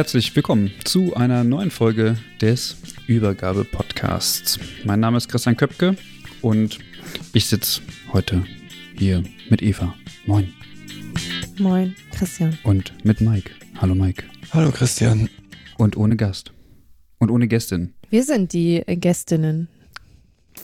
[0.00, 4.58] Herzlich willkommen zu einer neuen Folge des Übergabe-Podcasts.
[4.82, 5.94] Mein Name ist Christian Köpke
[6.40, 6.78] und
[7.34, 8.42] ich sitze heute
[8.96, 9.94] hier mit Eva.
[10.24, 10.54] Moin.
[11.58, 12.56] Moin, Christian.
[12.62, 13.50] Und mit Mike.
[13.76, 14.24] Hallo Mike.
[14.54, 15.28] Hallo Christian.
[15.76, 16.54] Und ohne Gast.
[17.18, 17.92] Und ohne Gästin.
[18.08, 19.68] Wir sind die Gästinnen.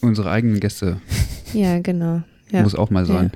[0.01, 1.03] Unsere eigenen Gäste.
[1.53, 2.23] Ja, genau.
[2.51, 2.63] Ja.
[2.63, 3.33] Muss auch mal sein.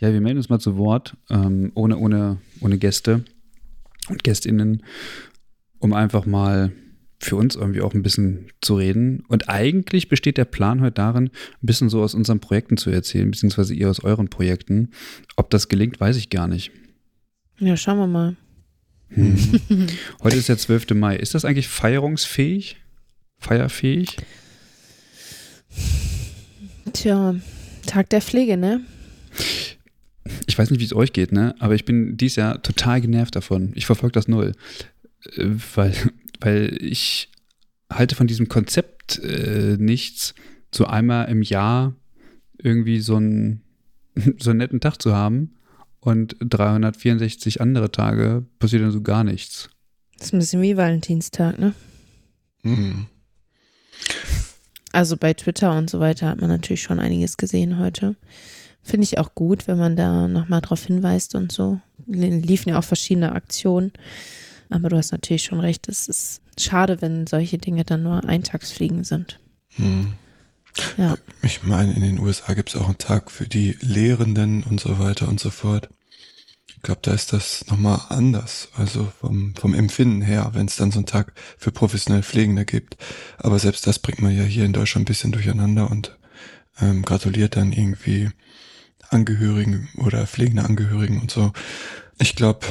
[0.00, 0.08] Ja.
[0.08, 3.24] ja, wir melden uns mal zu Wort, ähm, ohne, ohne, ohne Gäste
[4.08, 4.82] und Gästinnen,
[5.78, 6.72] um einfach mal
[7.20, 9.24] für uns irgendwie auch ein bisschen zu reden.
[9.28, 13.30] Und eigentlich besteht der Plan heute darin, ein bisschen so aus unseren Projekten zu erzählen,
[13.30, 14.90] beziehungsweise ihr aus euren Projekten.
[15.36, 16.70] Ob das gelingt, weiß ich gar nicht.
[17.58, 18.36] Ja, schauen wir mal.
[19.08, 19.36] Hm.
[20.22, 20.90] Heute ist der 12.
[20.90, 21.16] Mai.
[21.16, 22.76] Ist das eigentlich feierungsfähig?
[23.38, 24.16] Feierfähig?
[26.92, 27.34] Tja,
[27.86, 28.80] Tag der Pflege, ne?
[30.54, 31.56] Ich weiß nicht, wie es euch geht, ne?
[31.58, 33.72] Aber ich bin dieses Jahr total genervt davon.
[33.74, 34.52] Ich verfolge das null.
[35.36, 35.92] Äh, weil
[36.38, 37.28] weil ich
[37.90, 40.32] halte von diesem Konzept äh, nichts,
[40.72, 41.96] so einmal im Jahr
[42.56, 43.62] irgendwie so einen,
[44.38, 45.56] so einen netten Tag zu haben
[45.98, 49.70] und 364 andere Tage passiert dann so gar nichts.
[50.18, 51.74] Das ist ein bisschen wie Valentinstag, ne?
[52.62, 53.06] Mhm.
[54.92, 58.14] Also bei Twitter und so weiter hat man natürlich schon einiges gesehen heute.
[58.84, 61.80] Finde ich auch gut, wenn man da nochmal drauf hinweist und so.
[62.06, 63.92] Liefen ja auch verschiedene Aktionen.
[64.68, 69.04] Aber du hast natürlich schon recht, es ist schade, wenn solche Dinge dann nur Eintagsfliegen
[69.04, 69.40] sind.
[69.76, 70.12] Hm.
[70.98, 71.16] Ja.
[71.42, 74.98] Ich meine, in den USA gibt es auch einen Tag für die Lehrenden und so
[74.98, 75.88] weiter und so fort.
[76.66, 80.90] Ich glaube, da ist das nochmal anders, also vom, vom Empfinden her, wenn es dann
[80.90, 82.98] so einen Tag für professionell Pflegende gibt.
[83.38, 86.18] Aber selbst das bringt man ja hier in Deutschland ein bisschen durcheinander und
[86.80, 88.30] ähm, gratuliert dann irgendwie
[89.10, 91.52] Angehörigen oder pflegende Angehörigen und so.
[92.18, 92.66] Ich glaube,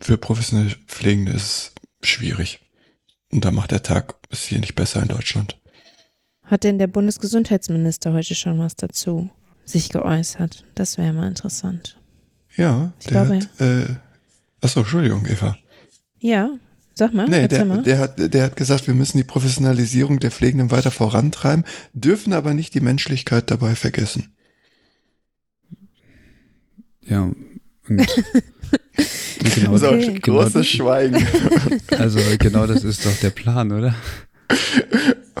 [0.00, 1.72] für professionell Pflegende ist
[2.02, 2.60] es schwierig.
[3.30, 5.58] Und da macht der Tag es hier nicht besser in Deutschland.
[6.44, 9.30] Hat denn der Bundesgesundheitsminister heute schon was dazu
[9.64, 10.64] sich geäußert?
[10.74, 11.98] Das wäre mal interessant.
[12.56, 13.94] Ja, ich der glaube, hat, äh,
[14.62, 15.56] achso, Entschuldigung, Eva.
[16.18, 16.50] Ja,
[16.94, 17.28] sag mal.
[17.28, 17.82] Nee, der, mal.
[17.82, 22.54] Der, hat, der hat gesagt, wir müssen die Professionalisierung der Pflegenden weiter vorantreiben, dürfen aber
[22.54, 24.34] nicht die Menschlichkeit dabei vergessen.
[27.08, 27.30] Ja,
[29.54, 31.26] genau, so ein genau, großes Schweigen.
[31.98, 33.94] Also genau das ist doch der Plan, oder?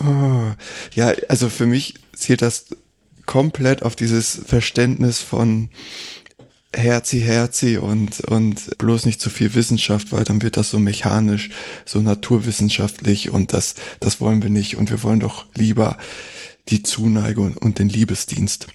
[0.00, 0.52] Oh,
[0.94, 2.66] ja, also für mich zielt das
[3.26, 5.70] komplett auf dieses Verständnis von
[6.72, 11.50] Herzi, Herzi und, und bloß nicht zu viel Wissenschaft, weil dann wird das so mechanisch,
[11.84, 15.98] so naturwissenschaftlich und das, das wollen wir nicht und wir wollen doch lieber
[16.68, 18.68] die Zuneigung und den Liebesdienst.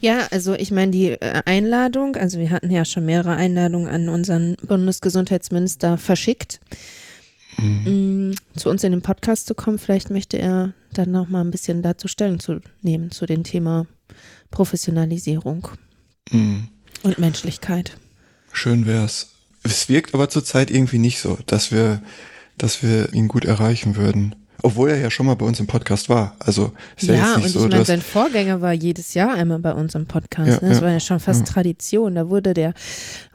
[0.00, 4.08] Ja, also ich meine, die äh, Einladung, also wir hatten ja schon mehrere Einladungen an
[4.08, 6.60] unseren Bundesgesundheitsminister verschickt,
[7.58, 8.34] mhm.
[8.56, 9.78] Zu uns in den Podcast zu kommen.
[9.78, 13.86] Vielleicht möchte er dann noch mal ein bisschen dazu Stellung zu nehmen, zu dem Thema
[14.50, 15.68] Professionalisierung
[16.30, 16.68] mhm.
[17.02, 17.96] und Menschlichkeit.
[18.52, 19.30] Schön wär's.
[19.64, 22.02] Es wirkt aber zurzeit irgendwie nicht so, dass wir,
[22.58, 24.34] dass wir ihn gut erreichen würden.
[24.64, 26.36] Obwohl er ja schon mal bei uns im Podcast war.
[26.38, 29.34] Also ist ja, ja jetzt nicht und so, ich meine, sein Vorgänger war jedes Jahr
[29.34, 30.48] einmal bei uns im Podcast.
[30.48, 30.68] Ja, ne?
[30.68, 31.46] Das ja, war ja schon fast.
[31.46, 32.14] Tradition.
[32.14, 32.74] Da wurde der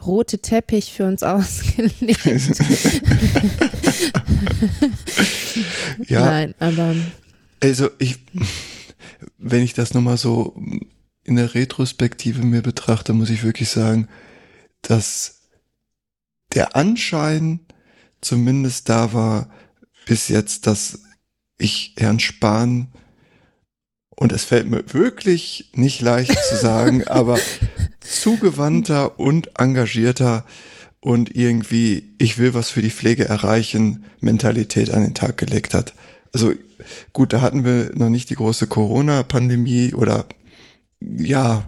[0.05, 2.25] rote Teppich für uns ausgelegt.
[6.07, 6.25] ja.
[6.25, 6.95] Nein, aber.
[7.61, 8.19] Also ich,
[9.37, 10.55] wenn ich das nochmal so
[11.23, 14.07] in der Retrospektive mir betrachte, muss ich wirklich sagen,
[14.81, 15.41] dass
[16.53, 17.59] der Anschein
[18.21, 19.49] zumindest da war,
[20.05, 21.01] bis jetzt, dass
[21.57, 22.89] ich Herrn Spahn,
[24.19, 27.39] und es fällt mir wirklich nicht leicht zu sagen, aber
[28.01, 30.43] zugewandter und engagierter
[30.99, 35.93] und irgendwie, ich will was für die Pflege erreichen, Mentalität an den Tag gelegt hat.
[36.33, 36.53] Also
[37.13, 40.25] gut, da hatten wir noch nicht die große Corona-Pandemie oder
[40.99, 41.65] ja,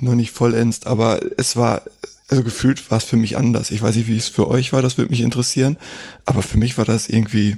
[0.00, 1.82] noch nicht vollends, aber es war,
[2.26, 3.70] also gefühlt war es für mich anders.
[3.70, 5.76] Ich weiß nicht, wie es für euch war, das würde mich interessieren,
[6.24, 7.56] aber für mich war das irgendwie,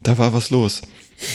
[0.00, 0.82] da war was los.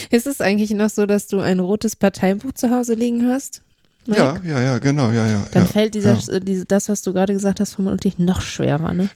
[0.09, 3.61] Ist es eigentlich noch so, dass du ein rotes Parteibuch zu Hause liegen hast?
[4.05, 4.21] Mike?
[4.21, 5.47] Ja, ja, ja, genau, ja, ja.
[5.51, 6.33] Dann ja, fällt dieser, ja.
[6.33, 9.09] Äh, diese, das, was du gerade gesagt hast, vermutlich noch schwerer, ne?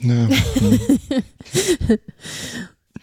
[0.00, 0.28] Ja, ja.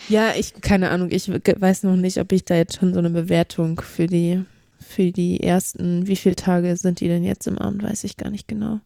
[0.09, 3.09] ja, ich, keine Ahnung, ich weiß noch nicht, ob ich da jetzt schon so eine
[3.09, 4.43] Bewertung für die,
[4.79, 8.29] für die ersten, wie viele Tage sind die denn jetzt im Abend, weiß ich gar
[8.29, 8.79] nicht genau.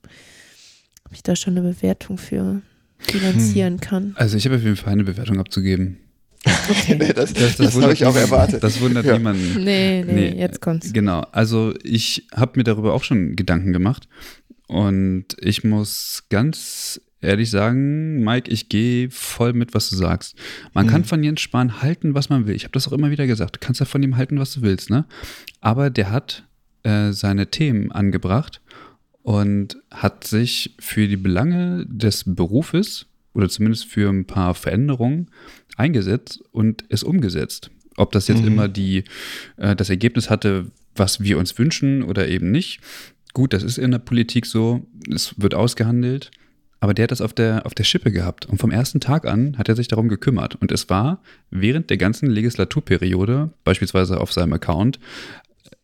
[1.06, 2.62] Ob ich da schon eine Bewertung für
[3.00, 3.80] finanzieren hm.
[3.80, 4.13] kann.
[4.15, 5.97] Also ich habe auf jeden Fall eine Bewertung abzugeben.
[6.45, 6.95] Okay.
[7.00, 8.63] nee, das, das, das, das habe ich auch erwartet.
[8.63, 9.18] Das wundert ja.
[9.18, 9.63] niemanden.
[9.63, 10.94] Nee, nee, nee, jetzt kommt's.
[10.94, 14.07] Genau, also ich habe mir darüber auch schon Gedanken gemacht
[14.68, 20.36] und ich muss ganz ehrlich sagen, Mike, ich gehe voll mit, was du sagst.
[20.74, 20.89] Man mhm.
[20.89, 22.56] kann von Jens Spahn halten, was man will.
[22.56, 23.56] Ich habe das auch immer wieder gesagt.
[23.56, 25.06] Du kannst ja von ihm halten, was du willst, ne?
[25.62, 26.44] Aber der hat
[26.83, 28.62] äh, seine Themen angebracht
[29.24, 33.07] und hat sich für die Belange des Berufes
[33.38, 35.30] oder zumindest für ein paar Veränderungen
[35.78, 37.69] eingesetzt und es umgesetzt.
[37.95, 38.48] Ob das jetzt mhm.
[38.48, 39.04] immer die,
[39.57, 42.80] äh, das Ergebnis hatte, was wir uns wünschen oder eben nicht.
[43.34, 46.31] Gut, das ist in der Politik so, es wird ausgehandelt,
[46.80, 48.48] aber der hat das auf der, auf der Schippe gehabt.
[48.48, 50.56] Und vom ersten Tag an hat er sich darum gekümmert.
[50.56, 55.00] Und es war während der ganzen Legislaturperiode, beispielsweise auf seinem Account,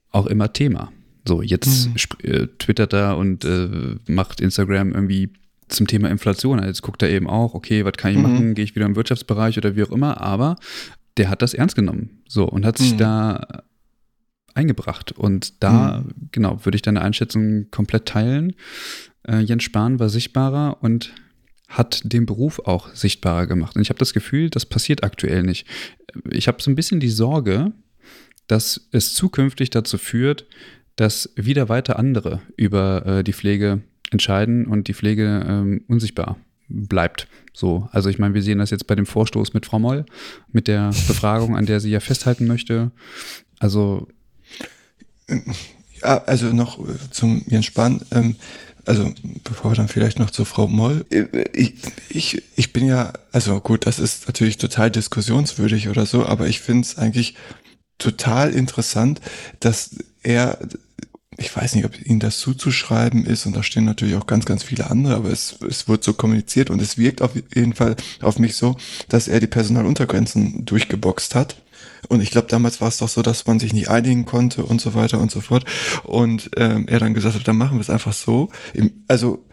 [0.09, 0.91] auch immer Thema.
[1.27, 2.29] So, jetzt mhm.
[2.29, 5.31] äh, twittert er und äh, macht Instagram irgendwie
[5.67, 6.59] zum Thema Inflation.
[6.59, 8.23] Also jetzt guckt er eben auch, okay, was kann ich mhm.
[8.23, 8.53] machen?
[8.55, 10.21] Gehe ich wieder im Wirtschaftsbereich oder wie auch immer.
[10.21, 10.55] Aber
[11.17, 12.21] der hat das ernst genommen.
[12.27, 12.97] So und hat sich mhm.
[12.97, 13.63] da
[14.53, 15.11] eingebracht.
[15.11, 16.29] Und da, mhm.
[16.31, 18.53] genau, würde ich deine Einschätzung komplett teilen.
[19.27, 21.13] Äh, Jens Spahn war sichtbarer und
[21.67, 23.75] hat den Beruf auch sichtbarer gemacht.
[23.75, 25.67] Und ich habe das Gefühl, das passiert aktuell nicht.
[26.29, 27.71] Ich habe so ein bisschen die Sorge,
[28.47, 30.45] dass es zukünftig dazu führt,
[30.95, 33.81] dass wieder weiter andere über äh, die Pflege
[34.13, 36.37] entscheiden und die Pflege ähm, unsichtbar
[36.69, 37.27] bleibt.
[37.53, 40.05] So, also ich meine, wir sehen das jetzt bei dem Vorstoß mit Frau Moll,
[40.51, 42.91] mit der Befragung, an der sie ja festhalten möchte.
[43.59, 44.07] Also
[46.01, 48.01] ja, also noch äh, zum Jens Spahn.
[48.11, 48.35] Ähm,
[48.85, 49.13] also
[49.43, 51.05] bevor wir dann vielleicht noch zu Frau Moll.
[51.09, 51.75] Äh, ich,
[52.09, 56.59] ich, ich bin ja, also gut, das ist natürlich total diskussionswürdig oder so, aber ich
[56.59, 57.35] finde es eigentlich
[57.97, 59.21] total interessant,
[59.59, 60.57] dass er
[61.37, 64.63] ich weiß nicht, ob Ihnen das zuzuschreiben ist, und da stehen natürlich auch ganz, ganz
[64.63, 68.39] viele andere, aber es, es wird so kommuniziert und es wirkt auf jeden Fall auf
[68.39, 68.75] mich so,
[69.09, 71.57] dass er die Personaluntergrenzen durchgeboxt hat.
[72.09, 74.81] Und ich glaube, damals war es doch so, dass man sich nicht einigen konnte und
[74.81, 75.63] so weiter und so fort.
[76.03, 78.49] Und ähm, er dann gesagt hat, dann machen wir es einfach so.
[79.07, 79.45] Also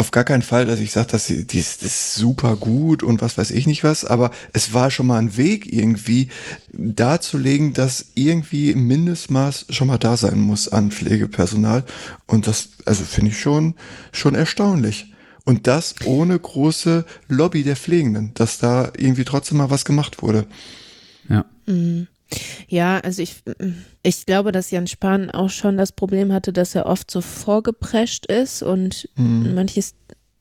[0.00, 3.20] auf gar keinen Fall, dass ich sage, dass sie, die ist, ist super gut und
[3.20, 6.30] was weiß ich nicht was, aber es war schon mal ein Weg irgendwie
[6.72, 11.84] darzulegen, dass irgendwie Mindestmaß schon mal da sein muss an Pflegepersonal
[12.26, 13.74] und das, also finde ich schon,
[14.10, 15.12] schon erstaunlich.
[15.44, 20.46] Und das ohne große Lobby der Pflegenden, dass da irgendwie trotzdem mal was gemacht wurde.
[21.28, 21.44] Ja.
[21.66, 22.08] Mhm.
[22.68, 23.42] Ja, also ich,
[24.02, 28.26] ich glaube, dass Jan Spahn auch schon das Problem hatte, dass er oft so vorgeprescht
[28.26, 29.54] ist und mhm.
[29.54, 29.94] manches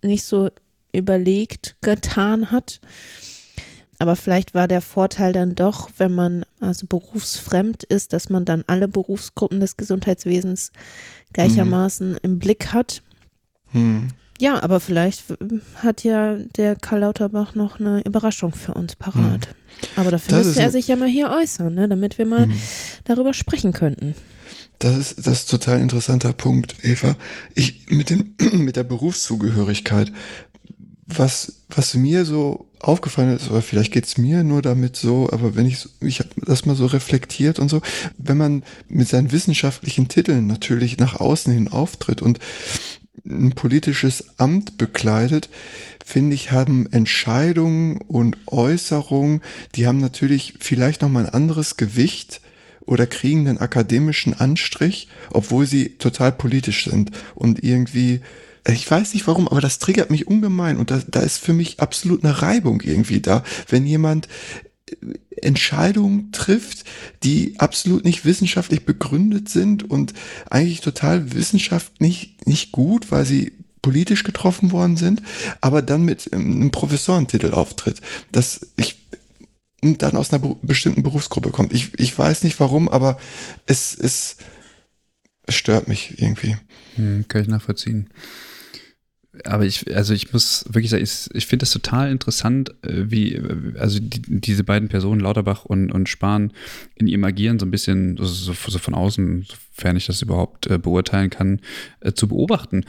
[0.04, 0.50] nicht so
[0.94, 2.80] überlegt getan hat.
[3.98, 8.64] Aber vielleicht war der Vorteil dann doch, wenn man also berufsfremd ist, dass man dann
[8.68, 10.72] alle Berufsgruppen des Gesundheitswesens
[11.34, 12.20] gleichermaßen mhm.
[12.22, 13.02] im Blick hat.
[13.74, 14.08] Mhm.
[14.40, 15.26] Ja, aber vielleicht
[15.76, 19.50] hat ja der Karl Lauterbach noch eine Überraschung für uns parat.
[19.96, 22.62] Aber dafür das müsste er sich ja mal hier äußern, ne, damit wir mal mhm.
[23.04, 24.16] darüber sprechen könnten.
[24.80, 27.16] Das ist, das ist total interessanter Punkt, Eva.
[27.54, 30.12] Ich, mit dem, mit der Berufszugehörigkeit,
[31.06, 35.66] was, was mir so aufgefallen ist, oder vielleicht geht's mir nur damit so, aber wenn
[35.66, 37.82] ich, ich habe das mal so reflektiert und so,
[38.18, 42.40] wenn man mit seinen wissenschaftlichen Titeln natürlich nach außen hin auftritt und
[43.26, 45.50] ein politisches Amt bekleidet,
[46.10, 49.42] finde ich, haben Entscheidungen und Äußerungen,
[49.76, 52.42] die haben natürlich vielleicht nochmal ein anderes Gewicht
[52.82, 57.12] oder kriegen einen akademischen Anstrich, obwohl sie total politisch sind.
[57.36, 58.22] Und irgendwie
[58.68, 61.80] ich weiß nicht warum, aber das triggert mich ungemein und da, da ist für mich
[61.80, 64.28] absolut eine Reibung irgendwie da, wenn jemand
[65.42, 66.84] Entscheidungen trifft,
[67.24, 70.14] die absolut nicht wissenschaftlich begründet sind und
[70.50, 73.54] eigentlich total wissenschaftlich nicht gut, weil sie
[73.90, 75.24] politisch getroffen worden sind,
[75.62, 78.02] aber dann mit einem Professorentitel auftritt.
[78.32, 78.98] Das ich
[79.82, 81.74] dann aus einer bestimmten Berufsgruppe kommt.
[81.74, 83.18] Ich, ich weiß nicht warum, aber
[83.66, 84.38] es ist
[85.48, 86.56] es stört mich irgendwie.
[86.98, 88.12] Hm, kann ich nachvollziehen
[89.46, 93.42] aber ich, also ich muss wirklich sagen, ich, ich finde das total interessant, äh, wie,
[93.78, 96.52] also die, diese beiden Personen, Lauterbach und, und Spahn,
[96.96, 99.46] in ihrem Agieren so ein bisschen, so, so von außen,
[99.80, 101.62] sofern ich das überhaupt äh, beurteilen kann,
[102.02, 102.86] äh, zu beobachten,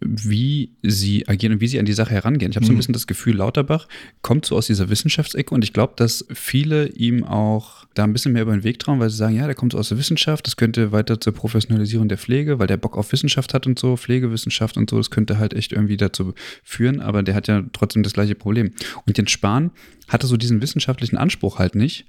[0.00, 2.50] wie sie agieren und wie sie an die Sache herangehen.
[2.50, 2.78] Ich habe so ein mhm.
[2.78, 3.88] bisschen das Gefühl, Lauterbach
[4.22, 8.32] kommt so aus dieser Wissenschaftsecke und ich glaube, dass viele ihm auch da ein bisschen
[8.32, 10.56] mehr über den Weg trauen, weil sie sagen, ja, der kommt aus der Wissenschaft, das
[10.56, 14.76] könnte weiter zur Professionalisierung der Pflege, weil der Bock auf Wissenschaft hat und so, Pflegewissenschaft
[14.76, 18.12] und so, das könnte halt echt irgendwie dazu führen, aber der hat ja trotzdem das
[18.12, 18.72] gleiche Problem.
[19.06, 19.72] Und Jens Spahn
[20.06, 22.06] hatte so diesen wissenschaftlichen Anspruch halt nicht,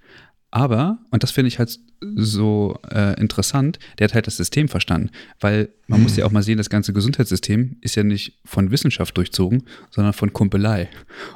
[0.52, 1.78] aber, und das finde ich halt
[2.16, 5.12] so äh, interessant, der hat halt das System verstanden.
[5.40, 6.04] Weil man mhm.
[6.04, 10.14] muss ja auch mal sehen, das ganze Gesundheitssystem ist ja nicht von Wissenschaft durchzogen, sondern
[10.14, 10.90] von Kumpelei.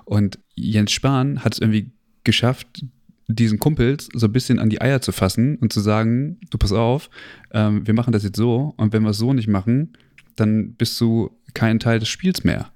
[0.06, 1.92] Und Jens Spahn hat es irgendwie
[2.24, 2.86] geschafft,
[3.28, 6.72] diesen Kumpels so ein bisschen an die Eier zu fassen und zu sagen, du pass
[6.72, 7.10] auf,
[7.52, 9.94] ähm, wir machen das jetzt so und wenn wir es so nicht machen,
[10.36, 12.72] dann bist du kein Teil des Spiels mehr.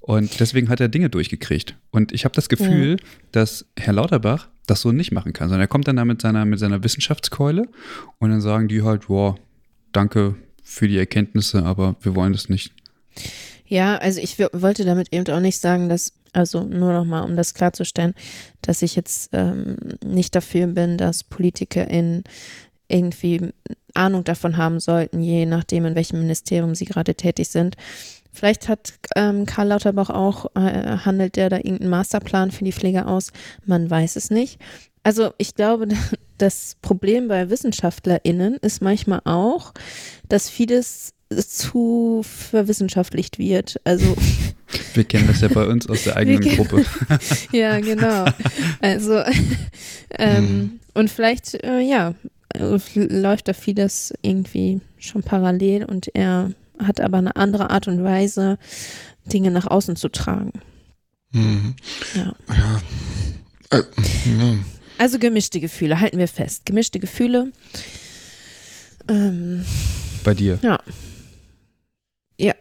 [0.00, 1.76] Und deswegen hat er Dinge durchgekriegt.
[1.90, 3.06] Und ich habe das Gefühl, ja.
[3.30, 6.44] dass Herr Lauterbach das so nicht machen kann, sondern er kommt dann da mit seiner,
[6.44, 7.68] mit seiner Wissenschaftskeule
[8.18, 9.36] und dann sagen die halt, wow,
[9.92, 12.72] danke für die Erkenntnisse, aber wir wollen das nicht.
[13.66, 17.54] Ja, also ich wollte damit eben auch nicht sagen, dass, also nur nochmal, um das
[17.54, 18.14] klarzustellen,
[18.62, 22.24] dass ich jetzt ähm, nicht dafür bin, dass PolitikerInnen
[22.88, 23.52] irgendwie
[23.94, 27.76] Ahnung davon haben sollten, je nachdem, in welchem Ministerium sie gerade tätig sind.
[28.32, 33.06] Vielleicht hat ähm, Karl Lauterbach auch, äh, handelt der da irgendeinen Masterplan für die Pflege
[33.06, 33.30] aus?
[33.66, 34.58] Man weiß es nicht.
[35.02, 35.88] Also ich glaube,
[36.38, 39.74] das Problem bei WissenschaftlerInnen ist manchmal auch,
[40.28, 43.80] dass vieles zu verwissenschaftlicht wird.
[43.84, 44.16] Also
[44.94, 46.84] wir kennen das ja bei uns aus der eigenen Gruppe.
[47.52, 48.26] ja, genau.
[48.80, 49.22] Also
[50.18, 50.80] ähm, hm.
[50.94, 52.14] und vielleicht äh, ja
[52.94, 58.58] läuft da vieles irgendwie schon parallel und er hat aber eine andere Art und Weise,
[59.24, 60.52] Dinge nach außen zu tragen.
[61.32, 61.74] Mhm.
[62.14, 62.34] Ja.
[62.48, 63.78] ja.
[63.78, 63.82] Äh,
[64.38, 64.54] ja.
[64.98, 66.66] Also gemischte Gefühle, halten wir fest.
[66.66, 67.52] Gemischte Gefühle.
[69.08, 69.64] Ähm,
[70.24, 70.58] bei dir?
[70.62, 70.78] Ja.
[72.42, 72.54] Ja,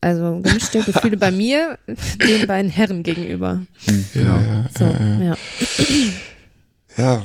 [0.00, 3.64] also gemischte Gefühle bei mir, den beiden Herren gegenüber.
[4.12, 4.38] Genau.
[4.40, 5.36] Ja, so, ja.
[6.96, 7.24] ja,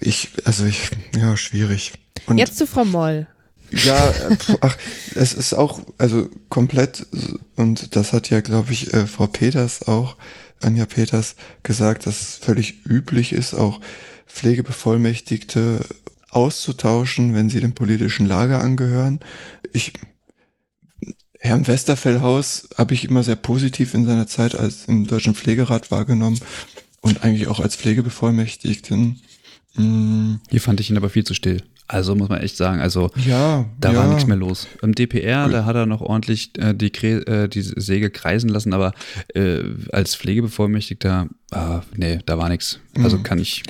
[0.00, 1.94] ich, also ich, ja, schwierig.
[2.26, 3.26] Und Jetzt zu Frau Moll.
[3.72, 4.14] Ja,
[4.60, 4.78] ach,
[5.16, 7.06] es ist auch, also komplett,
[7.56, 10.16] und das hat ja, glaube ich, äh, Frau Peters auch,
[10.62, 13.80] Anja Peters, gesagt, dass es völlig üblich ist, auch
[14.28, 15.80] Pflegebevollmächtigte
[16.30, 19.18] auszutauschen, wenn sie dem politischen Lager angehören.
[19.72, 19.92] Ich,
[21.38, 26.40] Herrn Westerfellhaus habe ich immer sehr positiv in seiner Zeit als im Deutschen Pflegerat wahrgenommen
[27.00, 29.20] und eigentlich auch als Pflegebevollmächtigten.
[29.74, 30.34] Mm.
[30.50, 31.62] Hier fand ich ihn aber viel zu still.
[31.90, 33.98] Also muss man echt sagen, also ja, da ja.
[33.98, 34.68] war nichts mehr los.
[34.82, 38.92] Im DPR, da hat er noch ordentlich äh, die, äh, die Säge kreisen lassen, aber
[39.34, 42.80] äh, als Pflegebevollmächtigter, äh, nee, da war nichts.
[43.02, 43.22] Also mhm.
[43.22, 43.62] kann ich.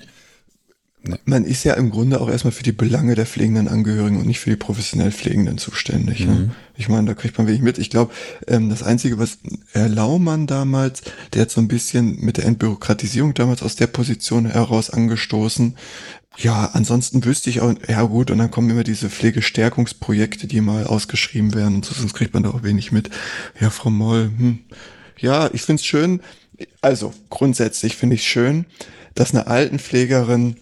[1.02, 1.16] Nee.
[1.24, 4.40] Man ist ja im Grunde auch erstmal für die Belange der pflegenden Angehörigen und nicht
[4.40, 6.20] für die professionell Pflegenden zuständig.
[6.20, 6.32] Ne?
[6.32, 6.40] Mhm.
[6.40, 6.54] Ne?
[6.76, 7.78] Ich meine, da kriegt man wenig mit.
[7.78, 8.12] Ich glaube,
[8.46, 9.38] ähm, das Einzige, was
[9.72, 11.02] Herr Laumann damals,
[11.32, 15.76] der hat so ein bisschen mit der Entbürokratisierung damals aus der Position heraus angestoßen,
[16.36, 20.86] ja, ansonsten wüsste ich auch, ja gut, und dann kommen immer diese Pflegestärkungsprojekte, die mal
[20.86, 23.10] ausgeschrieben werden und so, sonst kriegt man da auch wenig mit.
[23.60, 24.60] Ja, Frau Moll, hm.
[25.18, 26.20] ja, ich find's schön,
[26.80, 28.66] also grundsätzlich finde ich schön,
[29.14, 30.56] dass eine Altenpflegerin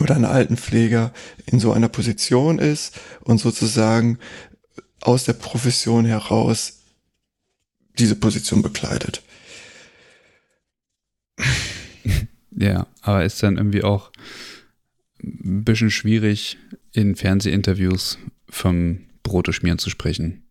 [0.00, 1.12] oder eine Altenpfleger
[1.46, 4.18] in so einer Position ist und sozusagen
[5.00, 6.80] aus der Profession heraus
[7.98, 9.22] diese Position bekleidet.
[12.56, 14.10] Ja, aber ist dann irgendwie auch
[15.22, 16.58] ein bisschen schwierig,
[16.92, 20.42] in Fernsehinterviews vom Brote schmieren zu sprechen.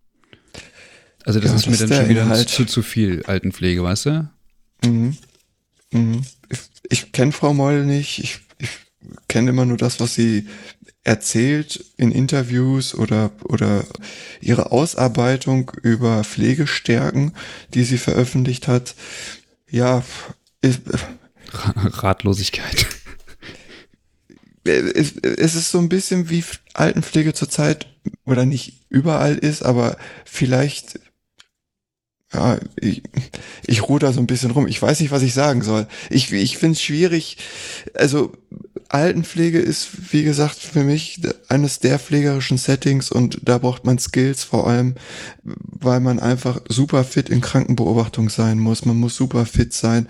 [1.26, 4.30] Also das ja, ist das mir dann schon wieder zu, zu viel Altenpflege, weißt du?
[4.84, 5.18] Mhm.
[5.92, 6.22] Mhm.
[6.50, 6.60] Ich,
[6.90, 8.20] ich kenne Frau Moll nicht.
[8.20, 8.53] Ich, ich
[9.28, 10.48] kenne immer nur das, was sie
[11.04, 13.86] erzählt in Interviews oder, oder
[14.42, 17.34] ihre Ausarbeitung über Pflegestärken,
[17.74, 18.96] die sie veröffentlicht hat.
[19.70, 20.04] Ja,
[20.62, 20.82] ist,
[21.52, 22.86] Ratlosigkeit
[24.66, 26.44] es, es ist so ein bisschen wie
[26.74, 27.88] Altenpflege zurzeit
[28.26, 31.00] oder nicht überall ist, aber vielleicht
[32.34, 33.04] ja, ich,
[33.68, 34.68] ich ruhe da so ein bisschen rum.
[34.68, 35.86] Ich weiß nicht, was ich sagen soll.
[36.10, 37.38] Ich, ich finde es schwierig.
[37.94, 38.34] Also
[38.94, 41.20] Altenpflege ist, wie gesagt, für mich
[41.50, 44.94] eines der pflegerischen Settings und da braucht man Skills vor allem,
[45.44, 48.86] weil man einfach super fit in Krankenbeobachtung sein muss.
[48.86, 50.08] Man muss super fit sein,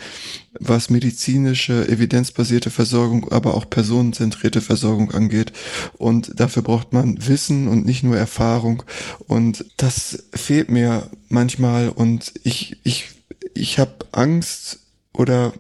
[0.60, 5.54] was medizinische, evidenzbasierte Versorgung, aber auch personenzentrierte Versorgung angeht.
[5.98, 8.84] Und dafür braucht man Wissen und nicht nur Erfahrung.
[9.28, 13.12] Und das fehlt mir manchmal und ich, ich,
[13.54, 14.80] ich habe Angst
[15.14, 15.54] oder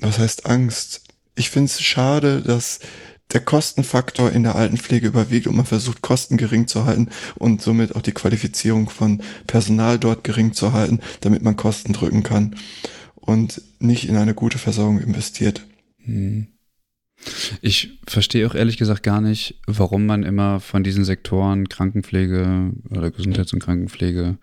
[0.00, 1.07] was heißt Angst?
[1.38, 2.80] Ich finde es schade, dass
[3.32, 7.94] der Kostenfaktor in der Altenpflege überwiegt und man versucht, Kosten gering zu halten und somit
[7.94, 12.56] auch die Qualifizierung von Personal dort gering zu halten, damit man Kosten drücken kann
[13.14, 15.66] und nicht in eine gute Versorgung investiert.
[16.04, 16.48] Hm.
[17.60, 23.10] Ich verstehe auch ehrlich gesagt gar nicht, warum man immer von diesen Sektoren Krankenpflege oder
[23.10, 24.38] Gesundheits- und Krankenpflege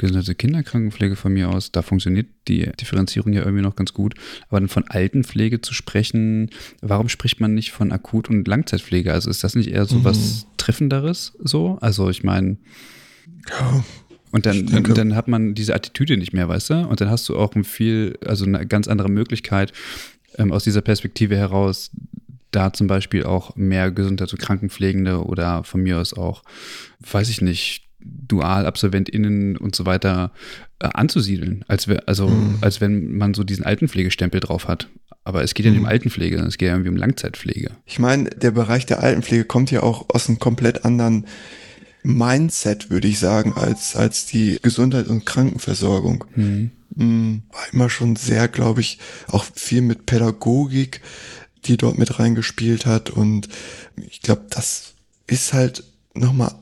[0.00, 4.14] gesonderte Kinderkrankenpflege von mir aus, da funktioniert die Differenzierung ja irgendwie noch ganz gut.
[4.48, 9.12] Aber dann von Altenpflege zu sprechen, warum spricht man nicht von Akut- und Langzeitpflege?
[9.12, 10.04] Also ist das nicht eher so mhm.
[10.04, 11.78] was Treffenderes so?
[11.80, 12.56] Also ich meine.
[13.48, 13.84] Ja.
[14.32, 16.74] Und dann, und dann hat man diese Attitüde nicht mehr, weißt du?
[16.88, 19.72] Und dann hast du auch ein viel, also eine ganz andere Möglichkeit,
[20.38, 21.90] ähm, aus dieser Perspektive heraus,
[22.52, 26.42] da zum Beispiel auch mehr Gesundheits- und Krankenpflegende oder von mir aus auch,
[27.00, 30.32] weiß ich nicht, Dualabsolventinnen und so weiter
[30.78, 32.58] äh, anzusiedeln, als, we, also, mhm.
[32.60, 34.88] als wenn man so diesen Altenpflegestempel drauf hat.
[35.24, 35.92] Aber es geht ja nicht um hm.
[35.92, 37.72] Altenpflege, es geht ja irgendwie um Langzeitpflege.
[37.84, 41.26] Ich meine, der Bereich der Altenpflege kommt ja auch aus einem komplett anderen
[42.02, 46.24] Mindset, würde ich sagen, als, als die Gesundheit und Krankenversorgung.
[46.34, 46.70] Mhm.
[46.96, 51.02] War immer schon sehr, glaube ich, auch viel mit Pädagogik,
[51.66, 53.10] die dort mit reingespielt hat.
[53.10, 53.48] Und
[53.96, 54.94] ich glaube, das
[55.26, 56.54] ist halt nochmal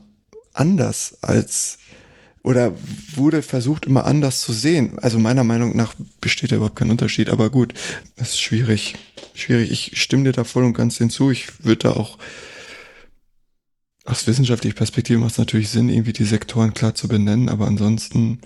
[0.59, 1.77] anders als
[2.43, 2.73] oder
[3.15, 4.97] wurde versucht immer anders zu sehen.
[4.99, 7.73] Also meiner Meinung nach besteht da überhaupt kein Unterschied, aber gut,
[8.15, 8.95] das ist schwierig.
[9.33, 9.71] Schwierig.
[9.71, 11.31] Ich stimme dir da voll und ganz hinzu.
[11.31, 12.17] Ich würde da auch
[14.05, 18.39] aus wissenschaftlicher Perspektive macht es natürlich Sinn, irgendwie die Sektoren klar zu benennen, aber ansonsten.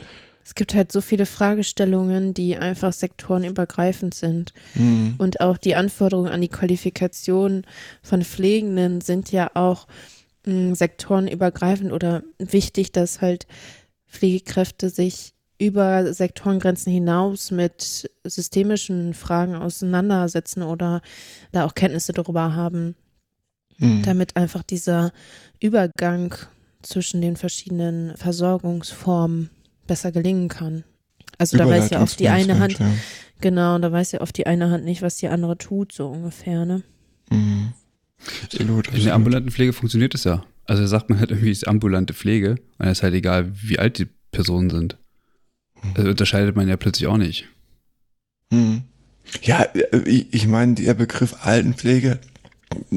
[0.43, 4.53] Es gibt halt so viele Fragestellungen, die einfach sektorenübergreifend sind.
[4.75, 5.15] Mhm.
[5.17, 7.63] Und auch die Anforderungen an die Qualifikation
[8.01, 9.87] von Pflegenden sind ja auch
[10.45, 13.47] sektorenübergreifend oder wichtig, dass halt
[14.07, 21.01] Pflegekräfte sich über Sektorengrenzen hinaus mit systemischen Fragen auseinandersetzen oder
[21.51, 22.95] da auch Kenntnisse darüber haben,
[23.77, 24.03] mhm.
[24.03, 25.11] damit einfach dieser
[25.59, 26.35] Übergang
[26.81, 29.49] zwischen den verschiedenen Versorgungsformen
[29.87, 30.83] besser gelingen kann.
[31.37, 32.91] Also da weiß ja auf die eine Hand, ja.
[33.41, 36.65] genau, da weiß ja auf die eine Hand nicht, was die andere tut, so ungefähr,
[36.65, 36.83] ne?
[37.29, 37.73] Mhm.
[38.43, 40.43] Absolut, In der ambulanten Pflege funktioniert es ja.
[40.65, 43.79] Also sagt man halt irgendwie, es ist ambulante Pflege und es ist halt egal, wie
[43.79, 44.97] alt die Personen sind.
[45.95, 47.47] Also unterscheidet man ja plötzlich auch nicht.
[48.51, 48.83] Hm.
[49.41, 49.67] Ja,
[50.05, 52.19] ich meine, der Begriff Altenpflege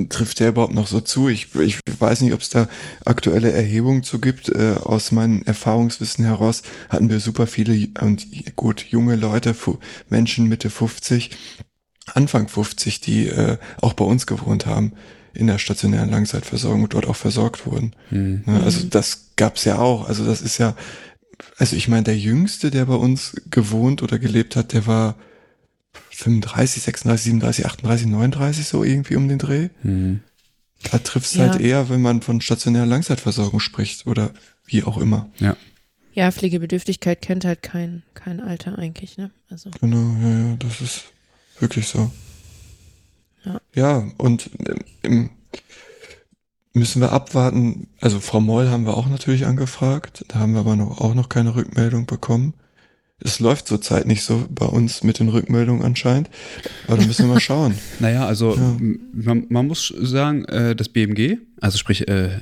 [0.09, 1.29] trifft der überhaupt noch so zu?
[1.29, 2.69] Ich, ich weiß nicht, ob es da
[3.05, 4.49] aktuelle Erhebungen zu gibt.
[4.49, 9.55] Äh, aus meinem Erfahrungswissen heraus hatten wir super viele und gut junge Leute,
[10.09, 11.31] Menschen Mitte 50,
[12.15, 14.93] Anfang 50, die äh, auch bei uns gewohnt haben
[15.37, 17.95] in der stationären Langzeitversorgung und dort auch versorgt wurden.
[18.11, 18.43] Mhm.
[18.65, 20.09] Also das gab's ja auch.
[20.09, 20.75] Also das ist ja,
[21.59, 25.17] also ich meine, der Jüngste, der bei uns gewohnt oder gelebt hat, der war
[26.11, 29.69] 35, 36, 37, 38, 39 so irgendwie um den Dreh.
[29.83, 30.21] Mhm.
[30.91, 31.49] Da trifft es ja.
[31.49, 34.33] halt eher, wenn man von stationärer Langzeitversorgung spricht oder
[34.67, 35.31] wie auch immer.
[35.39, 35.57] Ja.
[36.13, 39.31] Ja, Pflegebedürftigkeit kennt halt kein, kein Alter eigentlich, ne?
[39.51, 39.71] Also.
[39.81, 41.05] Genau, ja, ja, das ist
[41.61, 42.11] wirklich so.
[43.47, 44.51] Ja, ja und
[45.03, 45.31] ähm,
[46.75, 47.89] müssen wir abwarten.
[48.01, 50.25] Also Frau Moll haben wir auch natürlich angefragt.
[50.29, 52.55] Da haben wir aber noch, auch noch keine Rückmeldung bekommen.
[53.19, 56.29] Es läuft zurzeit nicht so bei uns mit den Rückmeldungen anscheinend.
[56.87, 57.75] Aber da müssen wir mal schauen.
[57.99, 58.77] naja, also ja.
[59.13, 62.39] man, man, muss sagen, äh, das BMG, also sprich äh,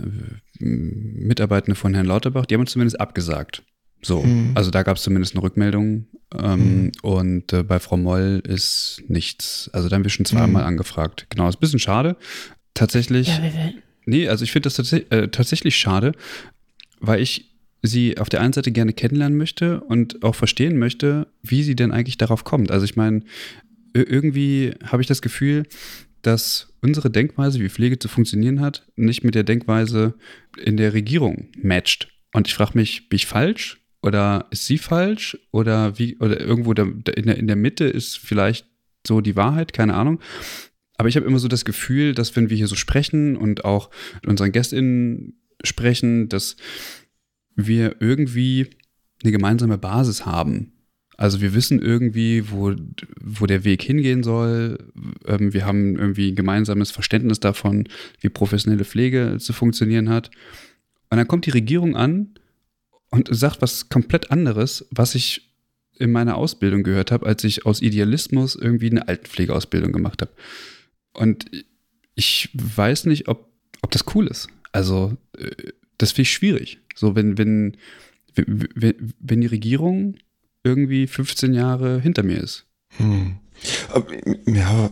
[0.59, 3.62] Mitarbeitende von Herrn Lauterbach, die haben uns zumindest abgesagt.
[4.05, 4.53] So, mhm.
[4.55, 6.07] also da gab es zumindest eine Rückmeldung.
[6.37, 6.93] Ähm, mhm.
[7.03, 9.71] Und äh, bei Frau Moll ist nichts.
[9.73, 10.69] Also da haben wir schon zweimal mhm.
[10.69, 11.27] angefragt.
[11.31, 12.17] Genau, ist ein bisschen schade.
[12.75, 13.29] Tatsächlich.
[13.29, 13.40] Ja,
[14.05, 16.12] nee, also ich finde das tats äh, tatsächlich schade,
[17.01, 17.51] weil ich
[17.83, 21.93] sie auf der einen Seite gerne kennenlernen möchte und auch verstehen möchte, wie sie denn
[21.93, 22.71] eigentlich darauf kommt.
[22.71, 23.23] Also ich meine,
[23.93, 25.64] irgendwie habe ich das Gefühl,
[26.23, 30.14] dass unsere Denkweise, wie Pflege zu funktionieren hat, nicht mit der Denkweise
[30.57, 32.09] in der Regierung matcht.
[32.33, 33.84] Und ich frage mich, bin ich falsch?
[34.05, 35.38] Oder ist sie falsch?
[35.51, 38.67] Oder wie, oder irgendwo da, in, der, in der Mitte ist vielleicht
[39.07, 40.21] so die Wahrheit, keine Ahnung.
[40.99, 43.88] Aber ich habe immer so das Gefühl, dass wenn wir hier so sprechen und auch
[44.17, 46.57] mit unseren GästInnen sprechen, dass
[47.57, 48.69] wir irgendwie
[49.23, 50.73] eine gemeinsame Basis haben.
[51.17, 52.75] Also wir wissen irgendwie, wo,
[53.23, 54.93] wo der Weg hingehen soll.
[55.27, 57.88] Ähm, wir haben irgendwie ein gemeinsames Verständnis davon,
[58.21, 60.31] wie professionelle Pflege zu funktionieren hat.
[61.09, 62.35] Und dann kommt die Regierung an
[63.14, 65.48] und sagt was komplett anderes, was ich
[65.96, 70.33] in meiner Ausbildung gehört habe, als ich aus Idealismus irgendwie eine Altenpflegeausbildung gemacht habe.
[71.12, 71.48] Und
[72.16, 73.48] ich weiß nicht, ob,
[73.83, 74.48] ob das cool ist.
[74.72, 75.50] Also, äh,
[75.96, 76.81] das finde ich schwierig.
[76.96, 77.77] So, wenn, wenn,
[78.35, 80.16] wenn, wenn die Regierung
[80.64, 82.66] irgendwie 15 Jahre hinter mir ist.
[82.96, 83.37] Hm.
[84.46, 84.90] Ja,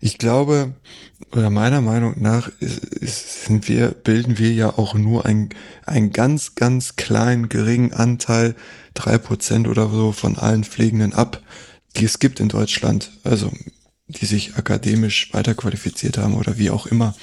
[0.00, 0.74] ich glaube,
[1.32, 5.50] oder meiner Meinung nach ist, ist, sind wir, bilden wir ja auch nur ein,
[5.84, 8.54] einen ganz, ganz kleinen, geringen Anteil,
[8.94, 11.42] drei Prozent oder so von allen Pflegenden ab,
[11.96, 13.10] die es gibt in Deutschland.
[13.24, 13.52] Also,
[14.08, 17.14] die sich akademisch weiterqualifiziert haben oder wie auch immer.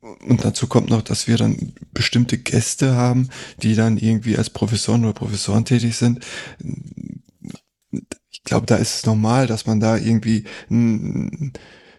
[0.00, 3.28] Und dazu kommt noch, dass wir dann bestimmte Gäste haben,
[3.62, 6.24] die dann irgendwie als Professoren oder Professoren tätig sind.
[8.48, 11.52] Ich glaube, da ist es normal, dass man da irgendwie ein,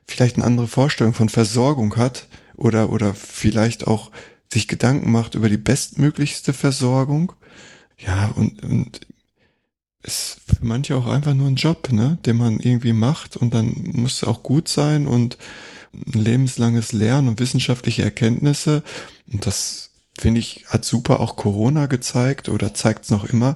[0.07, 4.09] vielleicht eine andere Vorstellung von Versorgung hat oder, oder vielleicht auch
[4.51, 7.33] sich Gedanken macht über die bestmöglichste Versorgung.
[7.99, 9.01] Ja, und, und
[10.01, 13.71] ist für manche auch einfach nur ein Job, ne, den man irgendwie macht und dann
[13.93, 15.37] muss es auch gut sein und
[15.93, 18.81] ein lebenslanges Lernen und wissenschaftliche Erkenntnisse.
[19.31, 23.55] Und das finde ich, hat super auch Corona gezeigt oder zeigt es noch immer.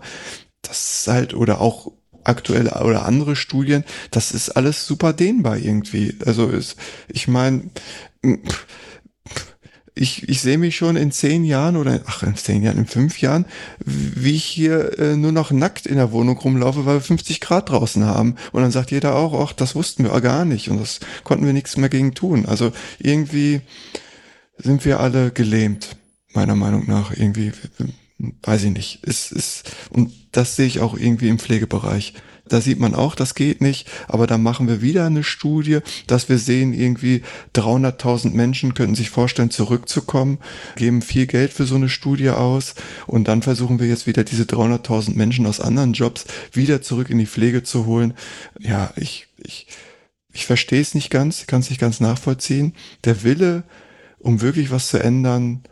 [0.62, 1.92] Das ist halt, oder auch
[2.24, 6.16] aktuelle oder andere Studien, das ist alles super dehnbar irgendwie.
[6.26, 6.76] Also ist,
[7.08, 7.70] ich meine,
[9.96, 13.22] ich, ich sehe mich schon in zehn Jahren oder ach in zehn Jahren, in fünf
[13.22, 13.46] Jahren,
[13.86, 17.70] wie ich hier äh, nur noch nackt in der Wohnung rumlaufe, weil wir 50 Grad
[17.70, 18.36] draußen haben.
[18.52, 21.54] Und dann sagt jeder auch, ach, das wussten wir gar nicht und das konnten wir
[21.54, 22.46] nichts mehr gegen tun.
[22.48, 23.62] Also irgendwie
[24.58, 25.96] sind wir alle gelähmt,
[26.34, 27.12] meiner Meinung nach.
[27.12, 27.52] Irgendwie,
[28.44, 29.00] weiß ich nicht.
[29.04, 32.14] Es ist, und das sehe ich auch irgendwie im Pflegebereich.
[32.48, 36.28] Da sieht man auch, das geht nicht, aber da machen wir wieder eine Studie, dass
[36.28, 37.24] wir sehen, irgendwie
[37.56, 40.40] 300.000 Menschen könnten sich vorstellen, zurückzukommen,
[40.76, 42.76] geben viel Geld für so eine Studie aus
[43.08, 47.18] und dann versuchen wir jetzt wieder diese 300.000 Menschen aus anderen Jobs wieder zurück in
[47.18, 48.14] die Pflege zu holen.
[48.60, 49.68] Ja, ich, ich,
[50.34, 52.74] ich verstehe es nicht ganz, kann es nicht ganz nachvollziehen.
[53.06, 53.64] Der Wille,
[54.20, 55.64] um wirklich was zu ändern,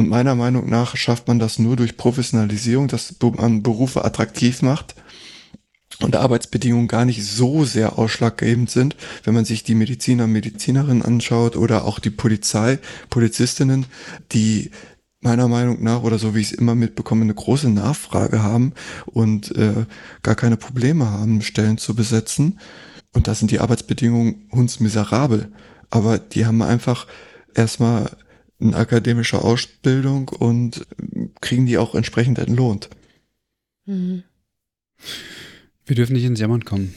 [0.00, 4.94] und meiner Meinung nach schafft man das nur durch Professionalisierung, dass man Berufe attraktiv macht
[6.00, 11.02] und Arbeitsbedingungen gar nicht so sehr ausschlaggebend sind, wenn man sich die Mediziner und Medizinerinnen
[11.02, 12.78] anschaut oder auch die Polizei,
[13.10, 13.86] Polizistinnen,
[14.32, 14.70] die
[15.20, 18.72] meiner Meinung nach oder so wie ich es immer mitbekomme, eine große Nachfrage haben
[19.04, 19.84] und äh,
[20.22, 22.58] gar keine Probleme haben, Stellen zu besetzen.
[23.12, 25.52] Und da sind die Arbeitsbedingungen hundsmiserabel.
[25.90, 27.06] Aber die haben einfach
[27.54, 28.16] erstmal
[28.60, 30.86] eine akademische Ausbildung und
[31.40, 32.90] kriegen die auch entsprechend entlohnt.
[33.86, 34.22] Mhm.
[35.86, 36.94] Wir dürfen nicht ins Jammern kommen.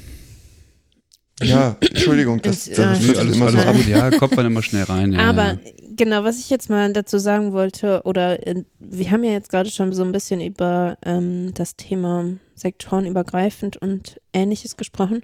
[1.42, 3.58] Ja, Entschuldigung, das, das, das ist alles, immer so.
[3.58, 5.14] Alles, ja, kommt man immer schnell rein.
[5.14, 5.58] Ja, Aber
[5.96, 9.70] genau, was ich jetzt mal dazu sagen wollte, oder äh, wir haben ja jetzt gerade
[9.70, 15.22] schon so ein bisschen über ähm, das Thema sektorenübergreifend und ähnliches gesprochen.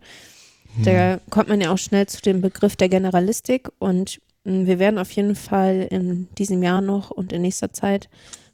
[0.76, 0.84] Hm.
[0.84, 4.98] Da kommt man ja auch schnell zu dem Begriff der Generalistik und hm, wir werden
[4.98, 8.10] auf jeden Fall in diesem Jahr noch und in nächster Zeit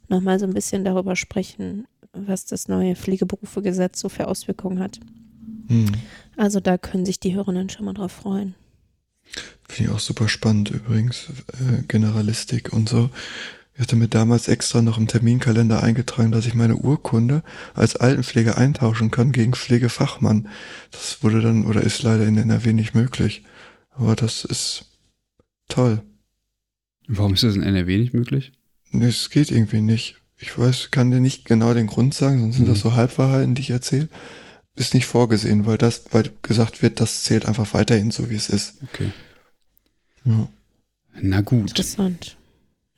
[0.08, 5.00] nochmal so ein bisschen darüber sprechen, was das neue Pflegeberufegesetz so für Auswirkungen hat.
[5.68, 5.92] Hm.
[6.36, 8.54] Also da können sich die Hörerinnen schon mal drauf freuen.
[9.68, 13.10] Finde ich auch super spannend übrigens, äh, Generalistik und so.
[13.74, 17.42] Ich hatte mir damals extra noch im Terminkalender eingetragen, dass ich meine Urkunde
[17.74, 20.48] als Altenpflege eintauschen kann gegen Pflegefachmann.
[20.92, 23.42] Das wurde dann oder ist leider in NRW nicht möglich.
[23.90, 24.86] Aber das ist
[25.68, 26.02] toll.
[27.08, 28.52] Warum ist das in NRW nicht möglich?
[28.90, 32.56] Nee, es geht irgendwie nicht ich weiß, kann dir nicht genau den Grund sagen, sonst
[32.56, 32.70] sind mhm.
[32.72, 34.08] das so Halbwahrheiten, die ich erzähle.
[34.74, 38.50] Ist nicht vorgesehen, weil das, weil gesagt wird, das zählt einfach weiterhin so, wie es
[38.50, 38.74] ist.
[38.82, 39.10] Okay.
[40.24, 40.48] Ja.
[41.22, 41.70] Na gut.
[41.70, 42.36] Interessant.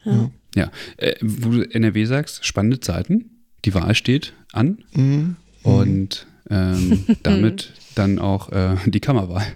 [0.05, 0.13] Ja.
[0.13, 0.73] Ja, ja.
[0.97, 3.45] Äh, wo du NRW sagst, spannende Zeiten.
[3.65, 4.83] Die Wahl steht an.
[4.93, 5.37] Mhm.
[5.63, 9.47] Und ähm, damit dann auch äh, die Kammerwahl.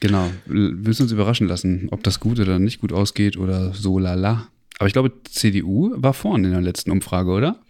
[0.00, 0.30] Genau.
[0.46, 4.48] Willst du uns überraschen lassen, ob das gut oder nicht gut ausgeht oder so lala?
[4.78, 7.60] Aber ich glaube, CDU war vorne in der letzten Umfrage, oder?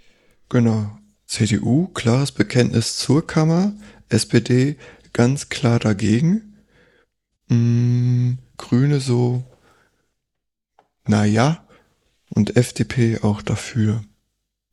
[0.49, 0.99] Genau.
[1.27, 3.75] CDU, klares Bekenntnis zur Kammer.
[4.09, 4.77] SPD
[5.13, 6.57] ganz klar dagegen.
[7.49, 9.45] Hm, Grüne so,
[11.07, 11.67] naja.
[12.29, 14.05] Und FDP auch dafür.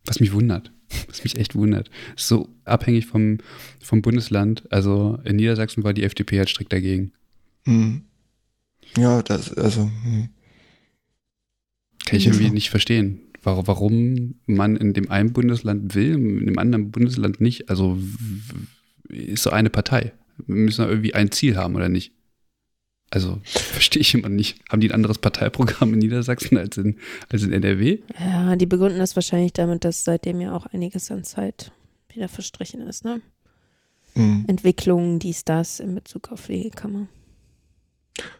[0.05, 0.72] Was mich wundert.
[1.07, 1.89] Was mich echt wundert.
[2.15, 3.39] so abhängig vom,
[3.81, 4.63] vom Bundesland.
[4.71, 7.11] Also in Niedersachsen war die FDP halt strikt dagegen.
[7.65, 8.01] Hm.
[8.97, 9.83] Ja, das, also.
[9.83, 10.29] Hm.
[12.05, 16.91] Kann ich irgendwie nicht verstehen, warum man in dem einen Bundesland will, in dem anderen
[16.91, 17.69] Bundesland nicht.
[17.69, 17.97] Also
[19.07, 20.11] ist so eine Partei.
[20.45, 22.11] Wir müssen irgendwie ein Ziel haben, oder nicht?
[23.13, 24.57] Also verstehe ich immer nicht.
[24.69, 26.97] Haben die ein anderes Parteiprogramm in Niedersachsen als in,
[27.29, 27.99] als in NRW?
[28.19, 31.71] Ja, die begründen das wahrscheinlich damit, dass seitdem ja auch einiges an Zeit
[32.11, 33.21] wieder verstrichen ist, ne?
[34.15, 34.45] Mhm.
[34.47, 37.07] Entwicklungen, dies, das in Bezug auf Pflegekammer.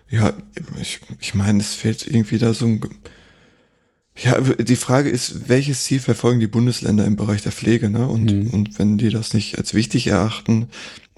[0.10, 0.34] Ja,
[0.80, 2.82] ich, ich meine, es fehlt irgendwie da so ein.
[4.16, 8.08] Ja, die Frage ist, welches Ziel verfolgen die Bundesländer im Bereich der Pflege, ne?
[8.08, 8.50] Und, Mhm.
[8.52, 10.68] und wenn die das nicht als wichtig erachten,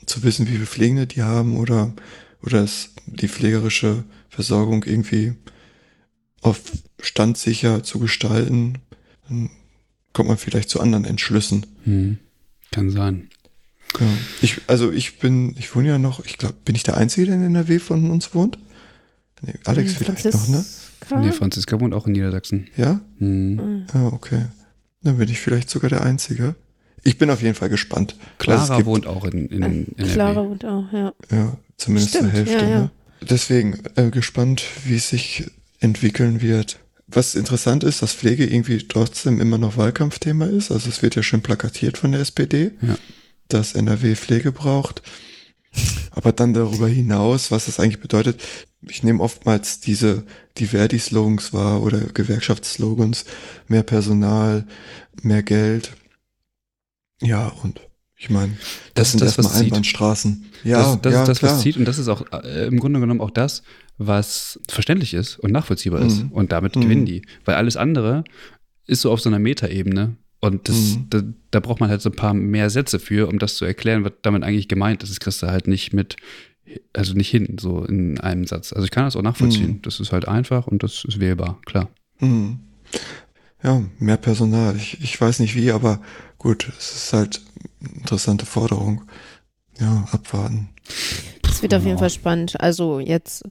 [0.05, 1.93] zu wissen, wie viele Pflegende die haben oder,
[2.41, 5.33] oder es die pflegerische Versorgung irgendwie
[6.41, 6.61] auf
[7.01, 8.79] Stand sicher zu gestalten,
[9.27, 9.49] dann
[10.13, 11.65] kommt man vielleicht zu anderen Entschlüssen.
[11.83, 12.19] Hm.
[12.71, 13.29] Kann sein.
[13.99, 14.07] Ja.
[14.41, 17.35] Ich, also ich bin, ich wohne ja noch, ich glaube, bin ich der Einzige, der
[17.35, 18.57] in NRW von uns wohnt?
[19.41, 20.65] Nee, Alex Hm, vielleicht noch, ne?
[21.01, 21.19] Franziska?
[21.19, 22.67] Nee, Franziska wohnt auch in Niedersachsen.
[22.75, 23.01] Ja?
[23.19, 23.85] Hm.
[23.93, 24.45] Ja, okay.
[25.03, 26.55] Dann bin ich vielleicht sogar der Einzige.
[27.03, 28.15] Ich bin auf jeden Fall gespannt.
[28.19, 30.13] es Clara wohnt auch in, in, in NRW.
[30.13, 31.13] Clara und auch, ja.
[31.31, 32.53] Ja, zumindest Stimmt, zur Hälfte.
[32.55, 32.79] ja, ja.
[32.81, 32.91] Ne?
[33.21, 35.45] Deswegen äh, gespannt, wie es sich
[35.79, 36.79] entwickeln wird.
[37.07, 40.71] Was interessant ist, dass Pflege irgendwie trotzdem immer noch Wahlkampfthema ist.
[40.71, 42.97] Also es wird ja schön plakatiert von der SPD, Ja.
[43.47, 45.01] dass NRW Pflege braucht.
[46.11, 48.41] Aber dann darüber hinaus, was das eigentlich bedeutet,
[48.81, 50.23] ich nehme oftmals diese
[50.57, 53.25] die Verdi-Slogans wahr oder Gewerkschaftsslogans,
[53.67, 54.65] mehr Personal,
[55.21, 55.91] mehr Geld.
[57.21, 57.81] Ja, und
[58.17, 58.59] ich meine, Das
[58.93, 59.65] das, ist sind das, erstmal was zieht.
[59.65, 60.45] Einbahnstraßen.
[60.63, 61.51] Ja, das das ja, ist das, klar.
[61.53, 63.61] was zieht und das ist auch äh, im Grunde genommen auch das,
[63.97, 66.23] was verständlich ist und nachvollziehbar ist.
[66.23, 66.31] Mhm.
[66.31, 66.81] Und damit Mhm.
[66.81, 67.21] gewinnen die.
[67.45, 68.23] Weil alles andere
[68.87, 70.15] ist so auf so einer Metaebene.
[70.41, 71.05] Und das, Mhm.
[71.09, 74.03] da, da braucht man halt so ein paar mehr Sätze für, um das zu erklären,
[74.03, 75.09] was damit eigentlich gemeint ist.
[75.09, 76.17] Das kriegst du halt nicht mit,
[76.93, 78.71] also nicht hin, so in einem Satz.
[78.73, 79.71] Also ich kann das auch nachvollziehen.
[79.77, 79.81] Mhm.
[79.81, 81.89] Das ist halt einfach und das ist wählbar, klar.
[82.19, 82.59] Mhm.
[83.63, 84.75] Ja, mehr Personal.
[84.75, 86.01] Ich, ich weiß nicht wie, aber
[86.45, 87.41] gut, es ist halt
[87.81, 89.01] eine interessante Forderung.
[89.79, 90.69] Ja, abwarten.
[91.49, 91.97] Es wird auf jeden.
[91.97, 92.61] Fall spannend.
[92.61, 93.43] Also jetzt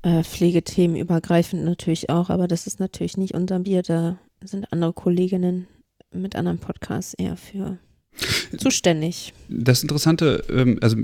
[0.00, 3.82] äh, Pflegethemen übergreifend natürlich auch, aber das ist natürlich nicht unser Bier.
[3.82, 5.68] Da sind andere Kolleginnen
[6.12, 7.78] mit anderen Podcasts eher für
[8.56, 9.34] zuständig.
[9.50, 10.96] Das Interessante, ähm, also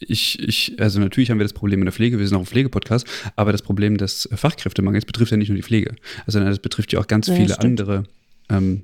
[0.00, 2.46] ich, ich, also natürlich haben wir das Problem in der Pflege, wir sind auch ein
[2.46, 5.94] Pflegepodcast, aber das Problem des Fachkräftemangels betrifft ja nicht nur die Pflege,
[6.26, 7.80] sondern das betrifft ja auch ganz Ja, viele stimmt.
[7.80, 8.04] andere
[8.50, 8.82] ähm,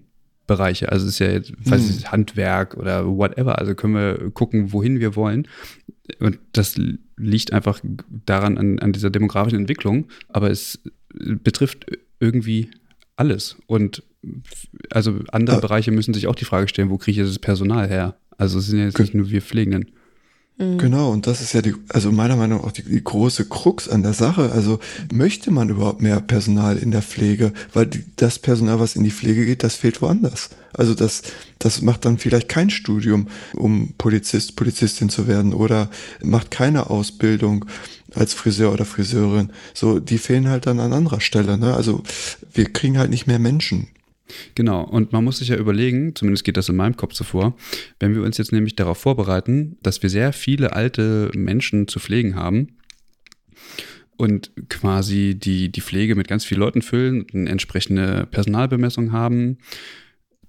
[0.49, 0.91] Bereiche.
[0.91, 1.97] Also es ist ja jetzt, weiß Hm.
[1.97, 3.59] ich, Handwerk oder whatever.
[3.61, 5.47] Also können wir gucken, wohin wir wollen.
[6.19, 6.75] Und das
[7.17, 7.81] liegt einfach
[8.27, 10.81] daran, an, an dieser demografischen Entwicklung, aber es
[11.15, 11.87] betrifft
[12.19, 12.71] irgendwie
[13.15, 13.57] alles.
[13.67, 14.03] Und
[14.91, 15.61] also andere Ah.
[15.61, 18.17] Bereiche müssen sich auch die Frage stellen, wo kriege ich das Personal her?
[18.37, 19.91] Also es sind ja jetzt nicht nur wir Pflegenden.
[20.59, 20.79] Mhm.
[20.79, 23.89] Genau, und das ist ja die, also meiner Meinung nach auch die, die große Krux
[23.89, 24.51] an der Sache.
[24.53, 24.81] Also
[25.13, 27.53] möchte man überhaupt mehr Personal in der Pflege?
[27.73, 30.51] Weil die, das Personal, was in die Pflege geht, das fehlt woanders.
[30.73, 31.23] Also das,
[31.61, 35.91] das macht dann vielleicht kein Studium, um Polizist, Polizistin zu werden oder
[36.23, 37.65] macht keine Ausbildung
[38.15, 39.51] als Friseur oder Friseurin.
[39.75, 41.57] So, die fehlen halt dann an anderer Stelle.
[41.57, 41.75] Ne?
[41.75, 42.03] Also
[42.53, 43.89] wir kriegen halt nicht mehr Menschen.
[44.55, 47.57] Genau, und man muss sich ja überlegen, zumindest geht das in meinem Kopf so vor,
[47.99, 52.35] wenn wir uns jetzt nämlich darauf vorbereiten, dass wir sehr viele alte Menschen zu pflegen
[52.35, 52.77] haben
[54.17, 59.59] und quasi die, die Pflege mit ganz vielen Leuten füllen, eine entsprechende Personalbemessung haben,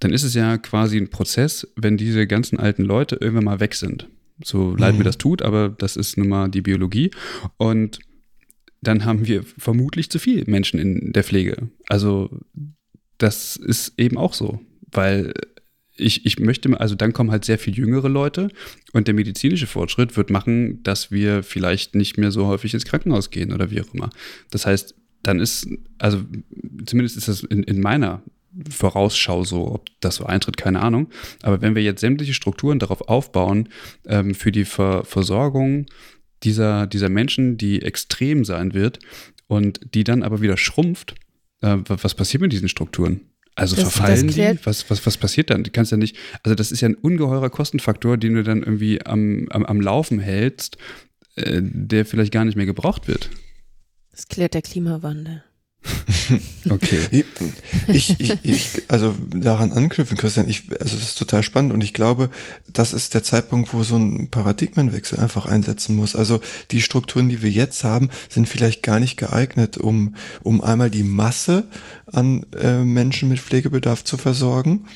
[0.00, 3.74] dann ist es ja quasi ein Prozess, wenn diese ganzen alten Leute irgendwann mal weg
[3.74, 4.08] sind.
[4.42, 5.04] So leid mir Mhm.
[5.04, 7.10] das tut, aber das ist nun mal die Biologie.
[7.58, 7.98] Und
[8.80, 11.68] dann haben wir vermutlich zu viel Menschen in der Pflege.
[11.88, 12.30] Also
[13.22, 15.32] das ist eben auch so, weil
[15.94, 18.48] ich, ich möchte, also dann kommen halt sehr viel jüngere Leute
[18.92, 23.30] und der medizinische Fortschritt wird machen, dass wir vielleicht nicht mehr so häufig ins Krankenhaus
[23.30, 24.10] gehen oder wie auch immer.
[24.50, 26.22] Das heißt, dann ist, also
[26.86, 28.22] zumindest ist das in, in meiner
[28.70, 31.10] Vorausschau so, ob das so eintritt, keine Ahnung.
[31.42, 33.68] Aber wenn wir jetzt sämtliche Strukturen darauf aufbauen,
[34.06, 35.86] ähm, für die Ver Versorgung
[36.42, 38.98] dieser, dieser Menschen, die extrem sein wird
[39.46, 41.14] und die dann aber wieder schrumpft,
[41.62, 43.20] äh, wa- was passiert mit diesen Strukturen?
[43.56, 44.34] Also Das- das verfallen die?
[44.34, 45.64] klärt- Was, was, was passiert dann?
[45.64, 49.04] Du kannst ja nicht, also das ist ja ein ungeheurer Kostenfaktor, den du dann irgendwie
[49.04, 50.76] am, am, am Laufen hältst,
[51.36, 53.28] äh, der vielleicht gar nicht mehr gebraucht wird.
[54.12, 55.42] Das klärt der Klimawandel.
[56.70, 57.24] Okay.
[57.88, 61.94] Ich, ich, ich, also daran anknüpfen, Christian, ich, also das ist total spannend und ich
[61.94, 62.30] glaube,
[62.72, 66.14] das ist der Zeitpunkt, wo so ein Paradigmenwechsel einfach einsetzen muss.
[66.14, 66.40] Also
[66.70, 71.02] die Strukturen, die wir jetzt haben, sind vielleicht gar nicht geeignet, um, um einmal die
[71.02, 71.64] Masse
[72.06, 74.86] an äh, Menschen mit Pflegebedarf zu versorgen.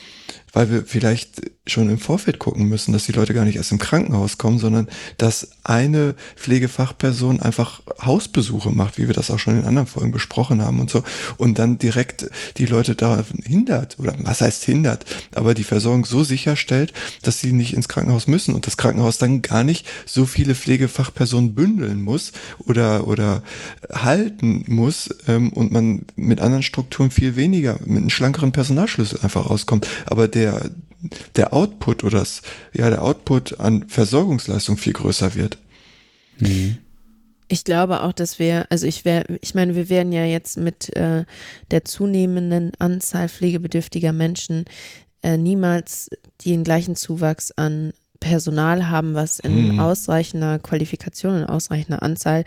[0.55, 3.79] Weil wir vielleicht schon im Vorfeld gucken müssen, dass die Leute gar nicht erst im
[3.79, 9.65] Krankenhaus kommen, sondern dass eine Pflegefachperson einfach Hausbesuche macht, wie wir das auch schon in
[9.65, 11.03] anderen Folgen besprochen haben und so,
[11.39, 16.23] und dann direkt die Leute da hindert, oder was heißt hindert, aber die Versorgung so
[16.23, 20.55] sicherstellt, dass sie nicht ins Krankenhaus müssen und das Krankenhaus dann gar nicht so viele
[20.55, 23.43] Pflegefachpersonen bündeln muss oder, oder
[23.91, 29.49] halten muss ähm, und man mit anderen Strukturen viel weniger, mit einem schlankeren Personalschlüssel einfach
[29.49, 29.89] rauskommt.
[30.07, 30.44] Aber der,
[31.37, 35.59] der Output oder das, ja, der Output an Versorgungsleistung viel größer wird.
[36.39, 36.79] Mhm.
[37.49, 40.95] Ich glaube auch, dass wir, also ich wäre, ich meine, wir werden ja jetzt mit
[40.97, 41.25] äh,
[41.71, 44.65] der zunehmenden Anzahl pflegebedürftiger Menschen
[45.23, 46.11] äh, niemals
[46.45, 49.81] den gleichen Zuwachs an Personal haben, was in hm.
[49.81, 52.45] ausreichender Qualifikation, in ausreichender Anzahl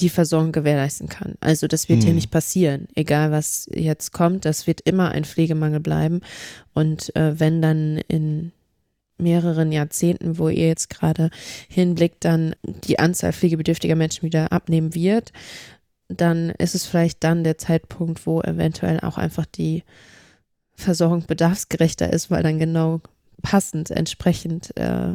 [0.00, 1.34] die Versorgung gewährleisten kann.
[1.40, 2.06] Also das wird hm.
[2.06, 6.20] hier nicht passieren, egal was jetzt kommt, das wird immer ein Pflegemangel bleiben.
[6.72, 8.52] Und äh, wenn dann in
[9.18, 11.30] mehreren Jahrzehnten, wo ihr jetzt gerade
[11.68, 15.32] hinblickt, dann die Anzahl pflegebedürftiger Menschen wieder abnehmen wird,
[16.08, 19.84] dann ist es vielleicht dann der Zeitpunkt, wo eventuell auch einfach die
[20.74, 23.00] Versorgung bedarfsgerechter ist, weil dann genau
[23.42, 25.14] passend entsprechend äh,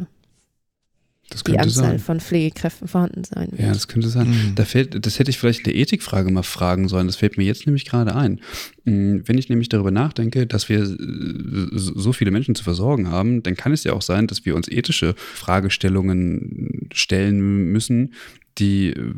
[1.46, 1.98] die Anzahl sein.
[1.98, 3.60] von Pflegekräften vorhanden sein wird.
[3.60, 4.28] Ja, das könnte sein.
[4.28, 4.54] Mhm.
[4.54, 7.06] Da fällt, das hätte ich vielleicht eine Ethikfrage mal fragen sollen.
[7.06, 8.40] Das fällt mir jetzt nämlich gerade ein.
[8.84, 13.56] Mm, wenn ich nämlich darüber nachdenke, dass wir so viele Menschen zu versorgen haben, dann
[13.56, 17.40] kann es ja auch sein, dass wir uns ethische Fragestellungen stellen
[17.70, 18.14] müssen,
[18.58, 19.14] die äh,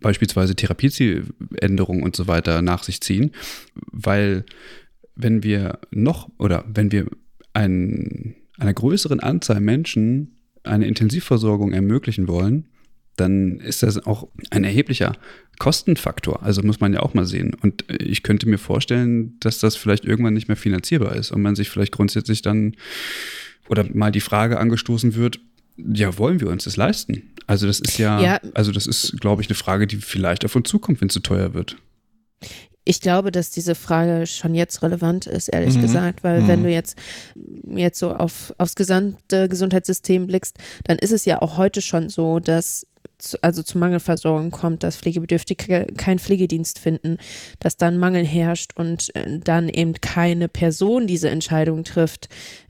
[0.00, 3.32] beispielsweise Therapiezieländerungen und so weiter nach sich ziehen,
[3.92, 4.44] weil
[5.14, 7.06] wenn wir noch oder wenn wir
[7.52, 10.35] ein, einer größeren Anzahl Menschen
[10.66, 12.66] eine Intensivversorgung ermöglichen wollen,
[13.16, 15.16] dann ist das auch ein erheblicher
[15.58, 16.42] Kostenfaktor.
[16.42, 17.54] Also muss man ja auch mal sehen.
[17.54, 21.56] Und ich könnte mir vorstellen, dass das vielleicht irgendwann nicht mehr finanzierbar ist und man
[21.56, 22.76] sich vielleicht grundsätzlich dann
[23.68, 25.40] oder mal die Frage angestoßen wird,
[25.76, 27.22] ja, wollen wir uns das leisten?
[27.46, 28.40] Also das ist ja, ja.
[28.54, 31.20] also das ist, glaube ich, eine Frage, die vielleicht auf uns zukommt, wenn es zu
[31.20, 31.76] teuer wird.
[32.88, 35.82] Ich glaube, dass diese Frage schon jetzt relevant ist, ehrlich mhm.
[35.82, 36.48] gesagt, weil mhm.
[36.48, 36.96] wenn du jetzt,
[37.66, 42.38] jetzt so auf, aufs gesamte Gesundheitssystem blickst, dann ist es ja auch heute schon so,
[42.38, 42.86] dass
[43.34, 47.18] also zu Mangelversorgung kommt, dass Pflegebedürftige keinen Pflegedienst finden,
[47.58, 52.28] dass dann Mangel herrscht und äh, dann eben keine Person diese Entscheidung trifft,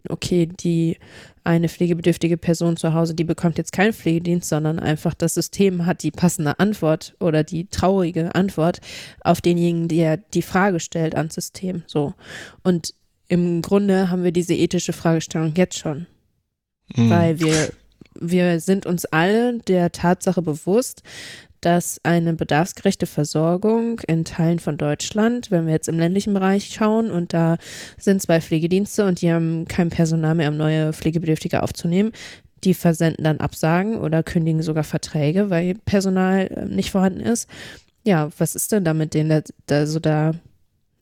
[0.08, 0.98] okay, die
[1.44, 6.02] eine pflegebedürftige Person zu Hause, die bekommt jetzt keinen Pflegedienst, sondern einfach das System hat
[6.02, 8.80] die passende Antwort oder die traurige Antwort
[9.20, 11.84] auf denjenigen, der die Frage stellt ans System.
[11.86, 12.14] So.
[12.64, 12.94] Und
[13.28, 16.06] im Grunde haben wir diese ethische Fragestellung jetzt schon.
[16.94, 17.10] Mhm.
[17.10, 17.70] Weil wir,
[18.20, 21.02] wir sind uns alle der Tatsache bewusst,
[21.60, 27.10] dass eine bedarfsgerechte Versorgung in Teilen von Deutschland, wenn wir jetzt im ländlichen Bereich schauen
[27.10, 27.56] und da
[27.98, 32.12] sind zwei Pflegedienste und die haben kein Personal mehr, um neue Pflegebedürftige aufzunehmen,
[32.64, 37.48] die versenden dann Absagen oder kündigen sogar Verträge, weil Personal äh, nicht vorhanden ist.
[38.04, 39.30] Ja, was ist denn da mit denen?
[39.30, 40.32] Da, da, so da,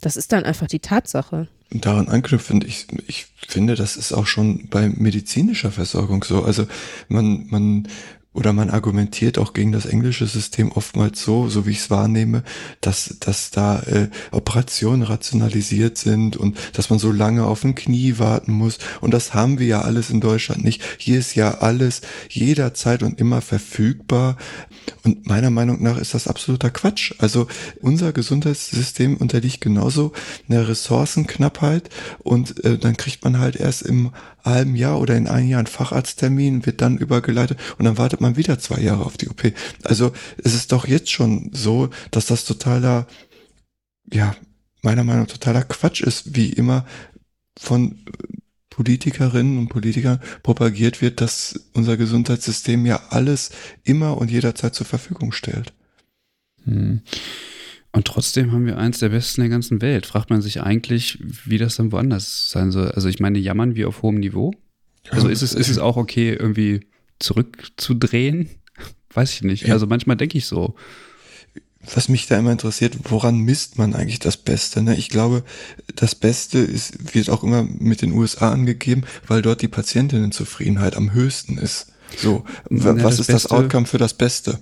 [0.01, 1.49] das ist dann einfach die Tatsache.
[1.71, 6.45] Daran anknüpfend, ich, ich finde, das ist auch schon bei medizinischer Versorgung so.
[6.45, 6.67] Also
[7.09, 7.89] man, man
[8.35, 12.43] oder man argumentiert auch gegen das englische System oftmals so, so wie ich es wahrnehme,
[12.81, 18.19] dass, dass da äh, Operationen rationalisiert sind und dass man so lange auf ein Knie
[18.19, 18.79] warten muss.
[19.01, 20.83] Und das haben wir ja alles in Deutschland nicht.
[20.99, 24.37] Hier ist ja alles jederzeit und immer verfügbar.
[25.05, 27.15] Und meiner Meinung nach ist das absoluter Quatsch.
[27.19, 27.47] Also
[27.81, 30.13] unser Gesundheitssystem unterliegt genauso
[30.49, 34.11] einer Ressourcenknappheit und äh, dann kriegt man halt erst im
[34.45, 38.37] halben Jahr oder in einem Jahr einen Facharzttermin, wird dann übergeleitet und dann wartet man
[38.37, 39.53] wieder zwei Jahre auf die OP.
[39.83, 43.07] Also es ist doch jetzt schon so, dass das totaler,
[44.13, 44.37] ja,
[44.83, 46.85] meiner Meinung nach totaler Quatsch ist, wie immer
[47.59, 48.05] von
[48.69, 53.51] Politikerinnen und Politikern propagiert wird, dass unser Gesundheitssystem ja alles
[53.85, 55.73] immer und jederzeit zur Verfügung stellt.
[56.65, 57.03] Hm.
[57.95, 60.05] Und trotzdem haben wir eins der besten der ganzen Welt.
[60.05, 62.91] Fragt man sich eigentlich, wie das dann woanders sein soll.
[62.91, 64.53] Also ich meine, jammern wir auf hohem Niveau?
[65.11, 66.89] Also ist es, ist es auch okay, irgendwie
[67.21, 68.51] zurückzudrehen?
[69.15, 69.69] Weiß ich nicht.
[69.69, 69.75] Ja.
[69.75, 70.75] Also manchmal denke ich so.
[71.95, 74.83] Was mich da immer interessiert, woran misst man eigentlich das Beste?
[74.83, 74.97] Ne?
[74.97, 75.45] Ich glaube,
[75.95, 81.13] das Beste ist, wird auch immer mit den USA angegeben, weil dort die Patientinnenzufriedenheit am
[81.13, 81.93] höchsten ist.
[82.17, 84.59] So, ja, was ist Beste, das Outcome für das Beste?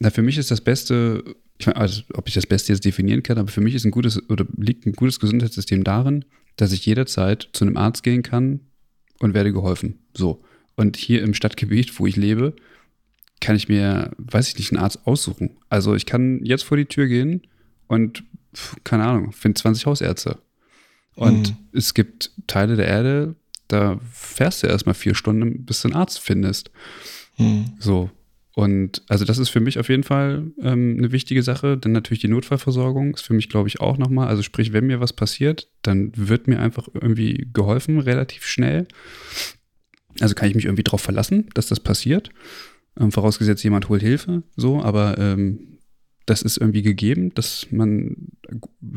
[0.00, 3.22] Na, für mich ist das Beste ich meine, also, ob ich das Beste jetzt definieren
[3.22, 6.24] kann, aber für mich ist ein gutes oder liegt ein gutes Gesundheitssystem darin,
[6.56, 8.60] dass ich jederzeit zu einem Arzt gehen kann
[9.20, 10.00] und werde geholfen.
[10.14, 10.42] So.
[10.76, 12.54] Und hier im Stadtgebiet, wo ich lebe,
[13.40, 15.56] kann ich mir, weiß ich nicht, einen Arzt aussuchen.
[15.68, 17.42] Also ich kann jetzt vor die Tür gehen
[17.86, 18.24] und,
[18.82, 20.38] keine Ahnung, finde 20 Hausärzte.
[21.14, 21.56] Und mhm.
[21.72, 23.36] es gibt Teile der Erde,
[23.68, 26.70] da fährst du erstmal vier Stunden, bis du einen Arzt findest.
[27.36, 27.72] Hm.
[27.78, 28.10] So.
[28.54, 31.76] Und also das ist für mich auf jeden Fall ähm, eine wichtige Sache.
[31.76, 34.28] Denn natürlich die Notfallversorgung ist für mich, glaube ich, auch nochmal.
[34.28, 38.86] Also sprich, wenn mir was passiert, dann wird mir einfach irgendwie geholfen, relativ schnell.
[40.20, 42.30] Also kann ich mich irgendwie darauf verlassen, dass das passiert.
[42.98, 45.73] Ähm, vorausgesetzt, jemand holt Hilfe, so, aber ähm,
[46.26, 48.16] das ist irgendwie gegeben, dass man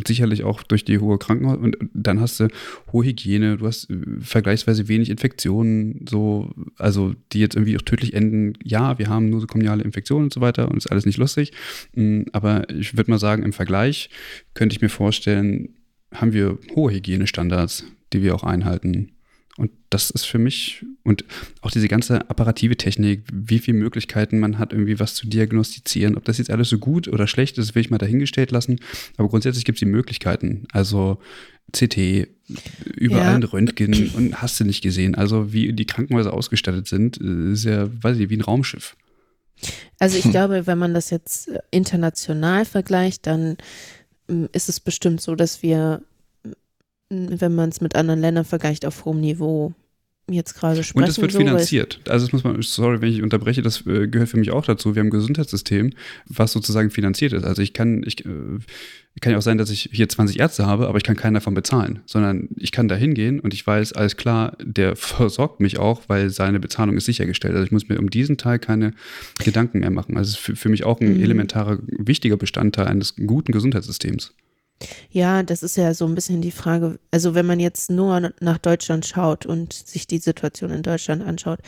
[0.07, 2.47] sicherlich auch durch die hohe Krankenhaus und dann hast du
[2.91, 8.13] hohe Hygiene, du hast äh, vergleichsweise wenig Infektionen, so, also die jetzt irgendwie auch tödlich
[8.13, 8.53] enden.
[8.63, 11.51] Ja, wir haben nosokomiale Infektionen und so weiter und ist alles nicht lustig.
[11.95, 14.09] Mm, aber ich würde mal sagen, im Vergleich
[14.53, 15.75] könnte ich mir vorstellen,
[16.13, 19.11] haben wir hohe Hygienestandards, die wir auch einhalten.
[19.57, 21.25] Und das ist für mich und
[21.61, 26.15] auch diese ganze apparative Technik, wie viele Möglichkeiten man hat, irgendwie was zu diagnostizieren.
[26.15, 28.79] Ob das jetzt alles so gut oder schlecht ist, will ich mal dahingestellt lassen.
[29.17, 30.67] Aber grundsätzlich gibt es die Möglichkeiten.
[30.71, 31.19] Also
[31.71, 32.27] CT,
[32.95, 33.35] überall ja.
[33.35, 35.15] ein Röntgen und hast du nicht gesehen.
[35.15, 38.95] Also wie die Krankenhäuser ausgestattet sind, ist ja, weiß ich, wie ein Raumschiff.
[39.99, 43.57] Also ich glaube, wenn man das jetzt international vergleicht, dann
[44.27, 46.03] mm, ist es bestimmt so, dass wir
[47.09, 49.73] wenn man es mit anderen Ländern vergleicht, auf hohem Niveau
[50.29, 51.03] jetzt gerade sprechen.
[51.03, 52.01] Und es wird so, finanziert.
[52.09, 54.93] Also das muss man, sorry, wenn ich unterbreche, das äh, gehört für mich auch dazu.
[54.93, 55.93] Wir haben ein Gesundheitssystem,
[56.27, 57.45] was sozusagen finanziert ist.
[57.45, 58.29] Also ich kann, ich äh,
[59.21, 61.53] kann ja auch sein, dass ich hier 20 Ärzte habe, aber ich kann keinen davon
[61.53, 66.01] bezahlen, sondern ich kann da hingehen und ich weiß, alles klar, der versorgt mich auch,
[66.07, 67.53] weil seine Bezahlung ist sichergestellt.
[67.53, 68.93] Also ich muss mir um diesen Teil keine
[69.43, 70.17] Gedanken mehr machen.
[70.17, 71.23] Also es ist für, für mich auch ein mhm.
[71.23, 74.33] elementarer, wichtiger Bestandteil eines guten Gesundheitssystems.
[75.09, 76.99] Ja, das ist ja so ein bisschen die Frage.
[77.11, 81.59] Also wenn man jetzt nur nach Deutschland schaut und sich die Situation in Deutschland anschaut,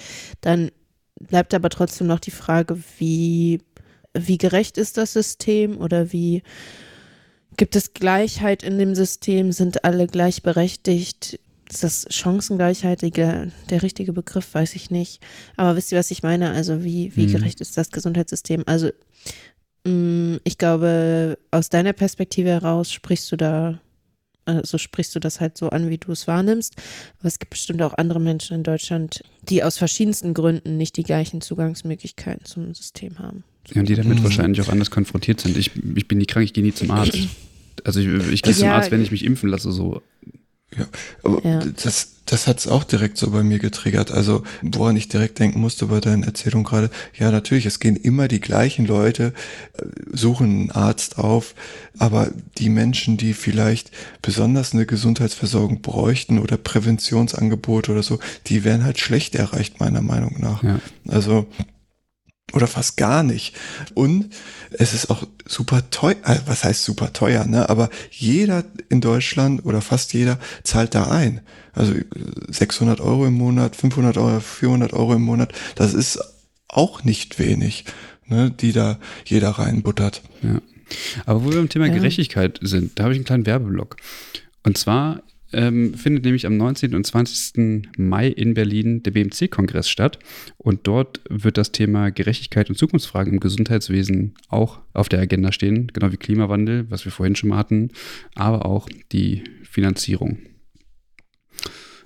[0.41, 0.71] dann
[1.19, 3.61] bleibt aber trotzdem noch die Frage, wie,
[4.13, 6.43] wie gerecht ist das System oder wie
[7.57, 9.51] gibt es Gleichheit in dem System?
[9.51, 11.39] Sind alle gleichberechtigt?
[11.69, 14.53] Ist das Chancengleichheit der, der richtige Begriff?
[14.53, 15.21] Weiß ich nicht.
[15.55, 16.51] Aber wisst ihr, was ich meine?
[16.51, 17.33] Also wie, wie mhm.
[17.33, 18.63] gerecht ist das Gesundheitssystem?
[18.65, 18.89] Also
[19.83, 23.79] ich glaube, aus deiner Perspektive heraus sprichst du da,
[24.45, 26.75] also sprichst du das halt so an, wie du es wahrnimmst.
[27.19, 31.03] Aber es gibt bestimmt auch andere Menschen in Deutschland, die aus verschiedensten Gründen nicht die
[31.03, 33.43] gleichen Zugangsmöglichkeiten zum System haben.
[33.73, 34.23] Ja, und die damit mhm.
[34.23, 35.57] wahrscheinlich auch anders konfrontiert sind.
[35.57, 37.17] Ich, ich bin nicht krank, ich gehe nie zum Arzt.
[37.85, 40.01] Also ich, ich gehe ja, zum Arzt, wenn ich mich impfen lasse, so.
[40.77, 40.85] Ja,
[41.23, 41.59] aber ja.
[41.83, 44.11] das, das hat's auch direkt so bei mir getriggert.
[44.11, 48.27] Also, woran ich direkt denken musste bei deiner Erzählung gerade, ja, natürlich, es gehen immer
[48.27, 49.33] die gleichen Leute,
[49.73, 51.55] äh, suchen einen Arzt auf,
[51.97, 53.89] aber die Menschen, die vielleicht
[54.21, 60.35] besonders eine Gesundheitsversorgung bräuchten oder Präventionsangebote oder so, die werden halt schlecht erreicht, meiner Meinung
[60.39, 60.61] nach.
[60.61, 60.79] Ja.
[61.07, 61.47] Also,
[62.53, 63.55] oder fast gar nicht.
[63.93, 64.29] Und
[64.71, 67.69] es ist auch super teuer, äh, was heißt super teuer, ne?
[67.69, 71.41] Aber jeder in Deutschland oder fast jeder zahlt da ein.
[71.73, 71.93] Also
[72.47, 76.19] 600 Euro im Monat, 500 Euro, 400 Euro im Monat, das ist
[76.67, 77.85] auch nicht wenig,
[78.27, 78.51] ne?
[78.51, 80.21] Die da jeder reinbuttert.
[80.41, 80.61] Ja.
[81.25, 81.93] Aber wo wir beim Thema ja.
[81.93, 83.97] Gerechtigkeit sind, da habe ich einen kleinen Werbeblock.
[84.63, 85.21] Und zwar
[85.53, 86.95] ähm, findet nämlich am 19.
[86.95, 87.87] und 20.
[87.97, 90.19] Mai in Berlin der BMC-Kongress statt.
[90.57, 95.87] Und dort wird das Thema Gerechtigkeit und Zukunftsfragen im Gesundheitswesen auch auf der Agenda stehen,
[95.93, 97.89] genau wie Klimawandel, was wir vorhin schon mal hatten,
[98.35, 100.39] aber auch die Finanzierung.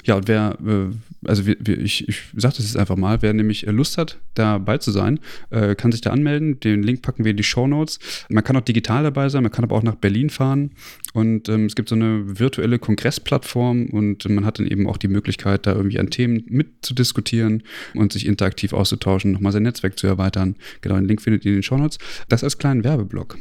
[0.04, 3.34] Ja, und wer, äh, also wir, wir, ich, ich sage das jetzt einfach mal, wer
[3.34, 6.60] nämlich Lust hat, dabei zu sein, äh, kann sich da anmelden.
[6.60, 8.00] Den Link packen wir in die Show Notes.
[8.30, 10.72] Man kann auch digital dabei sein, man kann aber auch nach Berlin fahren.
[11.14, 15.08] Und ähm, es gibt so eine virtuelle Kongressplattform und man hat dann eben auch die
[15.08, 20.56] Möglichkeit, da irgendwie an Themen mitzudiskutieren und sich interaktiv auszutauschen, nochmal sein Netzwerk zu erweitern.
[20.82, 21.98] Genau, den Link findet ihr in den Show Notes.
[22.30, 23.38] Das als kleinen Werbeblock.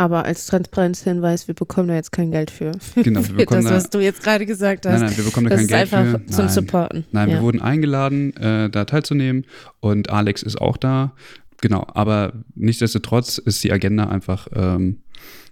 [0.00, 2.70] Aber als Transparenzhinweis, wir bekommen da jetzt kein Geld für.
[2.94, 5.00] Genau, wir bekommen das, was du jetzt gerade gesagt hast.
[5.00, 5.96] Nein, nein, wir bekommen da kein Geld für.
[5.96, 7.04] Das ist einfach zum Supporten.
[7.10, 7.34] Nein, ja.
[7.34, 9.44] wir wurden eingeladen, äh, da teilzunehmen
[9.80, 11.14] und Alex ist auch da.
[11.60, 15.02] Genau, aber nichtsdestotrotz ist die Agenda einfach ähm,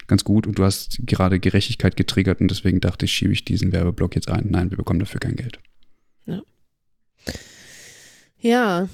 [0.06, 3.72] ganz gut und du hast gerade Gerechtigkeit getriggert und deswegen dachte ich, schiebe ich diesen
[3.72, 4.46] Werbeblock jetzt ein.
[4.48, 5.58] Nein, wir bekommen dafür kein Geld.
[6.24, 6.42] Ja.
[8.38, 8.88] Ja,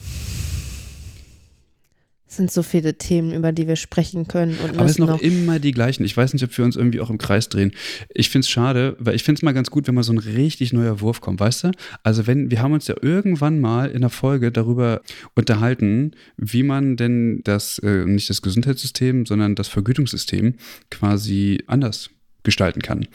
[2.36, 4.56] sind so viele Themen, über die wir sprechen können.
[4.58, 6.04] Und Aber es sind noch immer die gleichen.
[6.04, 7.72] Ich weiß nicht, ob wir uns irgendwie auch im Kreis drehen.
[8.10, 10.18] Ich finde es schade, weil ich finde es mal ganz gut, wenn mal so ein
[10.18, 11.70] richtig neuer Wurf kommt, weißt du?
[12.02, 15.02] Also wenn, wir haben uns ja irgendwann mal in der Folge darüber
[15.34, 20.54] unterhalten, wie man denn das, äh, nicht das Gesundheitssystem, sondern das Vergütungssystem
[20.90, 22.10] quasi anders
[22.42, 23.06] gestalten kann.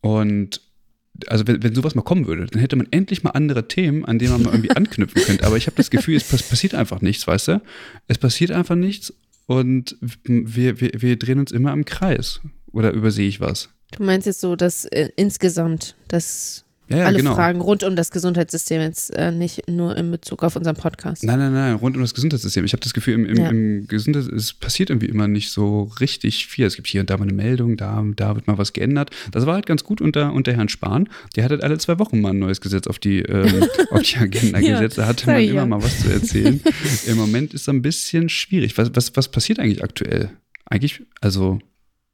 [0.00, 0.60] Und
[1.26, 4.18] also wenn, wenn sowas mal kommen würde, dann hätte man endlich mal andere Themen, an
[4.18, 5.44] denen man mal irgendwie anknüpfen könnte.
[5.44, 7.62] Aber ich habe das Gefühl, es passiert einfach nichts, weißt du?
[8.08, 9.12] Es passiert einfach nichts
[9.46, 12.40] und wir, wir, wir drehen uns immer im Kreis.
[12.72, 13.68] Oder übersehe ich was?
[13.90, 17.34] Du meinst jetzt so, dass äh, insgesamt das Ja, ja, Alle genau.
[17.34, 21.24] Fragen rund um das Gesundheitssystem jetzt äh, nicht nur in Bezug auf unseren Podcast.
[21.24, 22.64] Nein, nein, nein, rund um das Gesundheitssystem.
[22.66, 23.48] Ich habe das Gefühl, im, im, Ja.
[23.48, 26.66] im Gesundheitssystem, es passiert irgendwie immer nicht so richtig viel.
[26.66, 29.10] Es gibt hier und da mal eine Meldung, da, da wird mal was geändert.
[29.30, 31.08] Das war halt ganz gut unter, unter Herrn Spahn.
[31.36, 34.16] Der hat halt alle zwei Wochen mal ein neues Gesetz auf die, ähm, auf die
[34.16, 34.98] Agenda Ja, gesetzt.
[34.98, 36.60] Da hatte man immer mal was zu erzählen.
[37.06, 38.76] Im Moment ist es ein bisschen schwierig.
[38.76, 40.30] Was, was, was passiert eigentlich aktuell?
[40.66, 41.58] Eigentlich, also,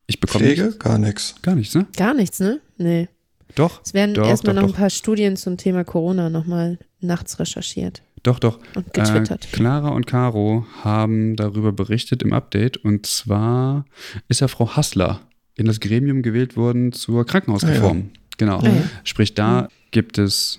[0.06, 0.62] ich bekomme Pflege?
[0.66, 1.34] nichts- Gar nichts.
[1.42, 1.86] gar nichts, ne?
[1.96, 2.60] Gar nichts, ne?
[2.76, 3.08] Nee.
[3.54, 4.74] Doch, Es werden Doch, erstmal doch, noch doch.
[4.76, 8.58] ein paar Studien zum Thema Corona nochmal nachts recherchiert doch, doch.
[8.74, 9.46] und getwittert.
[9.46, 13.84] Äh, Clara und Caro haben darüber berichtet im Update und zwar
[14.28, 15.20] ist ja Frau Hassler
[15.56, 18.10] in das Gremium gewählt worden zur Krankenhausreform.
[18.36, 18.58] Genau.
[18.60, 18.82] Ah, ja.
[19.04, 20.58] Sprich, da gibt es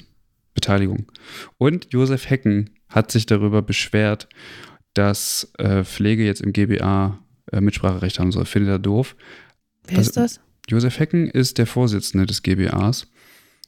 [0.54, 1.10] Beteiligung.
[1.58, 4.28] Und Josef Hecken hat sich darüber beschwert,
[4.94, 7.20] dass äh, Pflege jetzt im GBA
[7.52, 8.46] äh, Mitspracherecht haben soll.
[8.46, 9.16] Findet er doof.
[9.88, 10.42] Wer ist das?
[10.70, 13.07] Josef Hecken ist der Vorsitzende des GBAs.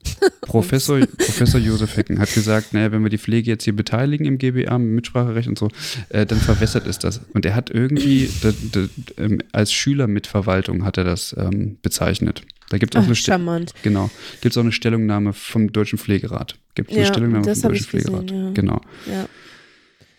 [0.42, 4.40] Professor, Professor Josef Hecken hat gesagt, naja, wenn wir die Pflege jetzt hier beteiligen im
[4.40, 5.70] GBA mit Mitspracherecht und so,
[6.10, 7.22] äh, dann verwässert ist das.
[7.34, 8.54] Und er hat irgendwie d-
[8.88, 12.42] d- ähm, als Schülermitverwaltung hat er das ähm, bezeichnet.
[12.70, 13.74] Da gibt es auch eine charmant.
[13.84, 16.56] genau, auch eine Stellungnahme vom Deutschen Pflegerat.
[16.74, 18.32] Gibt es eine Ja, Stellungnahme vom Deutschen ich gesehen, Pflegerat.
[18.32, 18.52] ja.
[18.54, 18.82] Genau.
[19.08, 19.30] Ja.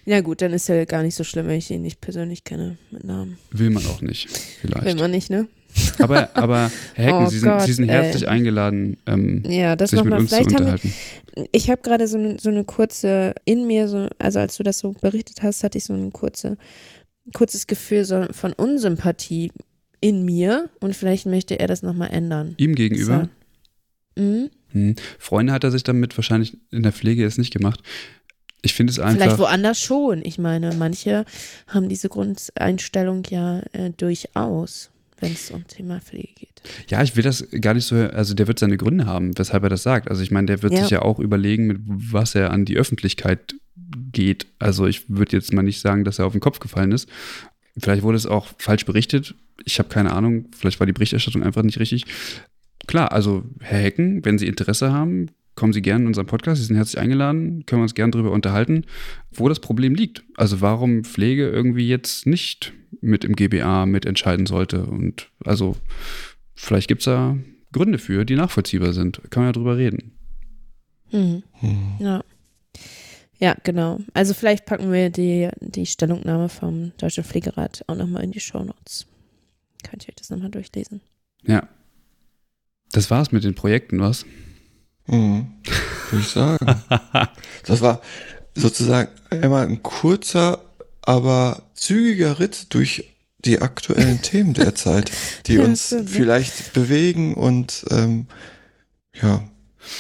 [0.05, 2.77] Ja gut, dann ist ja gar nicht so schlimm, wenn ich ihn nicht persönlich kenne
[2.91, 3.39] mit Namen.
[3.53, 4.29] Will man auch nicht,
[4.61, 4.85] vielleicht.
[4.85, 5.47] Will man nicht, ne?
[5.99, 7.95] Aber, aber Herr Hecken, Oh Sie, sind, Gott, Sie sind ey.
[8.03, 10.21] herzlich eingeladen, ähm, Ja, das sich mit nochmal.
[10.21, 10.93] uns zu Vielleicht wir, unterhalten.
[11.53, 14.79] ich habe gerade so, eine- so eine kurze, in mir, so, also als du das
[14.79, 16.57] so berichtet hast, hatte ich so ein kurze,
[17.35, 19.53] kurzes Gefühl so von Unsympathie
[20.01, 22.55] in mir und vielleicht möchte er das nochmal ändern.
[22.59, 23.29] Ihm gegenüber.
[24.17, 24.23] So.
[24.23, 24.51] Mhm.
[24.73, 24.95] Hm.
[25.19, 27.81] Freunde hat er sich damit wahrscheinlich in der Pflege jetzt nicht gemacht.
[28.63, 29.39] Ich finde es Vielleicht einfach.
[29.41, 30.25] woanders schon.
[30.25, 31.25] Ich meine, manche
[31.67, 34.91] haben diese Grundeinstellung ja äh, durchaus,
[35.23, 36.61] wenn es um Thema Pflege geht.
[36.89, 37.97] Ja, ich will das gar nicht so.
[37.97, 40.11] Also, der wird seine Gründe haben, weshalb er das sagt.
[40.11, 40.81] Also, ich meine, der wird Ja.
[40.83, 43.55] sich ja auch überlegen, mit was er an die Öffentlichkeit
[44.13, 44.47] geht.
[44.59, 47.09] Also, ich würde jetzt mal nicht sagen, dass er auf den Kopf gefallen ist.
[47.79, 49.35] Vielleicht wurde es auch falsch berichtet.
[49.65, 50.47] Ich habe keine Ahnung.
[50.57, 52.05] Vielleicht war die Berichterstattung einfach nicht richtig.
[52.87, 55.29] Klar, also, Herr Hecken, wenn Sie Interesse haben,
[55.63, 56.61] kommen Sie gerne in unseren Podcast.
[56.61, 57.65] Sie sind herzlich eingeladen.
[57.67, 58.85] Können wir uns gerne darüber unterhalten,
[59.31, 60.25] wo das Problem liegt.
[60.37, 64.85] Also, warum Pflege irgendwie jetzt nicht mit im GBA mitentscheiden sollte.
[64.87, 65.77] Und also,
[66.57, 67.37] vielleicht gibt es da
[67.71, 69.23] Gründe für, die nachvollziehbar sind.
[69.31, 70.11] Kann man ja drüber reden.
[71.13, 71.45] Mhm.
[71.61, 71.93] Hm.
[72.01, 72.25] Ja.
[73.39, 74.01] Ja, genau.
[74.15, 79.07] Also vielleicht packen wir die, die Stellungnahme vom Deutschen Pflegerat auch nochmal in die Shownotes.
[79.85, 81.03] Könnt ihr euch das nochmal durchlesen.
[81.45, 81.69] Ja.
[82.91, 84.27] Das war's mit den Projekten, was?
[85.07, 85.47] Hm.
[86.11, 86.67] Würde ich sagen.
[87.65, 88.01] Das war
[88.57, 90.65] sozusagen einmal ein kurzer,
[91.01, 93.13] aber zügiger Ritt durch
[93.45, 95.13] die aktuellen Themen der Zeit,
[95.47, 98.27] die Ja, uns vielleicht bewegen und ähm,
[99.21, 99.45] ja,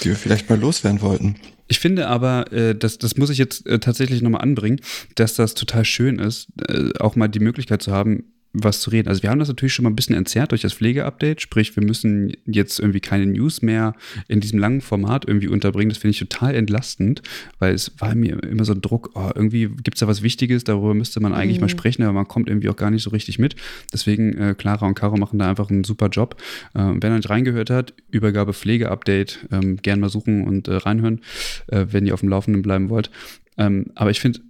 [0.02, 1.36] die wir vielleicht mal loswerden wollten.
[1.68, 4.80] Ich finde aber, äh, das, das muss ich jetzt äh, tatsächlich nochmal anbringen,
[5.14, 8.24] dass das total schön ist, äh, auch mal die Möglichkeit zu haben,
[8.54, 9.08] was zu reden.
[9.08, 11.82] Also wir haben das natürlich schon mal ein bisschen entzerrt durch das Pflegeupdate, sprich wir
[11.82, 13.94] müssen jetzt irgendwie keine News mehr
[14.28, 15.88] in diesem langen Format irgendwie unterbringen.
[15.88, 17.22] Das finde ich total entlastend,
[17.58, 20.64] weil es war mir immer so ein Druck, oh, irgendwie gibt es da was Wichtiges,
[20.64, 21.70] darüber müsste man eigentlich mal Mhm.
[21.70, 23.56] sprechen, aber man kommt irgendwie auch gar nicht so richtig mit.
[23.92, 26.36] Deswegen, äh, Clara und Caro machen da einfach einen super Job.
[26.74, 31.20] Ähm, wer noch nicht reingehört hat, Übergabe Pflege-Update, ähm, gern mal suchen und äh, reinhören,
[31.68, 33.10] äh, wenn ihr auf dem Laufenden bleiben wollt.
[33.56, 34.40] Ähm, aber ich finde,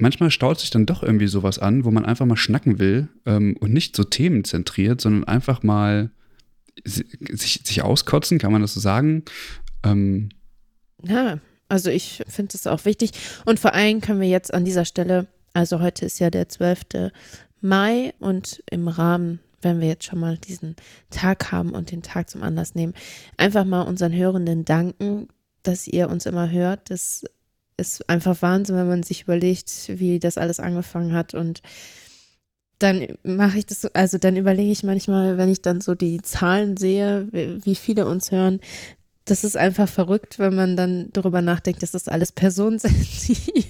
[0.00, 3.56] manchmal staut sich dann doch irgendwie sowas an, wo man einfach mal schnacken will ähm,
[3.60, 6.10] und nicht so themenzentriert, sondern einfach mal
[6.84, 9.24] si- sich, sich auskotzen, kann man das so sagen?
[9.84, 10.30] Ähm,
[11.02, 11.38] Ja,
[11.68, 13.12] also ich finde es auch wichtig.
[13.44, 17.12] Und vor allem können wir jetzt an dieser Stelle, also heute ist ja der 12.
[17.60, 20.74] Mai und im Rahmen, wenn wir jetzt schon mal diesen
[21.10, 22.94] Tag haben und den Tag zum Anlass nehmen,
[23.36, 25.28] einfach mal unseren Hörenden danken,
[25.62, 26.88] dass ihr uns immer hört.
[26.90, 27.24] Das
[27.80, 31.34] ist einfach Wahnsinn, wenn man sich überlegt, wie das alles angefangen hat.
[31.34, 31.62] Und
[32.78, 36.22] dann mache ich das, so- also dann überlege ich manchmal, wenn ich dann so die
[36.22, 38.60] Zahlen sehe, wie wie viele uns hören,
[39.26, 42.96] das ist einfach verrückt, wenn man dann darüber nachdenkt, dass das alles Personen sind,
[43.28, 43.64] die,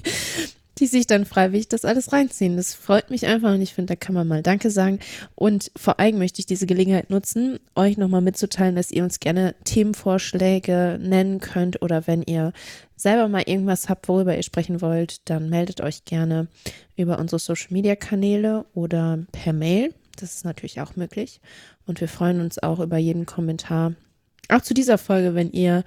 [0.80, 2.56] die sich dann freiwillig das alles reinziehen.
[2.56, 4.98] Das freut mich einfach und ich finde, da kann man mal Danke sagen.
[5.34, 9.54] Und vor allem möchte ich diese Gelegenheit nutzen, euch nochmal mitzuteilen, dass ihr uns gerne
[9.64, 12.52] Themenvorschläge nennen könnt oder wenn ihr
[12.96, 16.48] selber mal irgendwas habt, worüber ihr sprechen wollt, dann meldet euch gerne
[16.96, 19.94] über unsere Social Media Kanäle oder per Mail.
[20.16, 21.40] Das ist natürlich auch möglich.
[21.86, 23.94] Und wir freuen uns auch über jeden Kommentar.
[24.48, 25.84] Auch zu dieser Folge, wenn ihr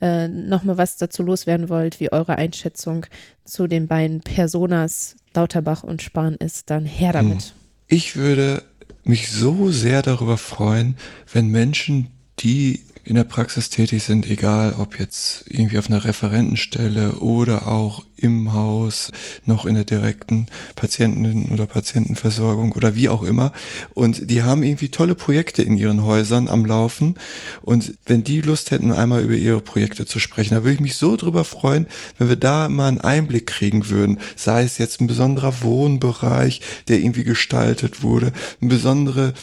[0.00, 3.06] äh, nochmal was dazu loswerden wollt, wie eure Einschätzung
[3.44, 7.54] zu den beiden Personas Lauterbach und Spahn ist, dann her damit.
[7.86, 8.62] Ich würde
[9.04, 10.96] mich so sehr darüber freuen,
[11.32, 12.08] wenn Menschen,
[12.40, 18.04] die in der Praxis tätig sind, egal ob jetzt irgendwie auf einer Referentenstelle oder auch
[18.18, 19.10] im Haus,
[19.46, 23.52] noch in der direkten Patienten- oder Patientenversorgung oder wie auch immer.
[23.94, 27.14] Und die haben irgendwie tolle Projekte in ihren Häusern am Laufen.
[27.62, 30.96] Und wenn die Lust hätten, einmal über ihre Projekte zu sprechen, da würde ich mich
[30.96, 31.86] so drüber freuen,
[32.18, 34.18] wenn wir da mal einen Einblick kriegen würden.
[34.36, 39.34] Sei es jetzt ein besonderer Wohnbereich, der irgendwie gestaltet wurde, ein besondere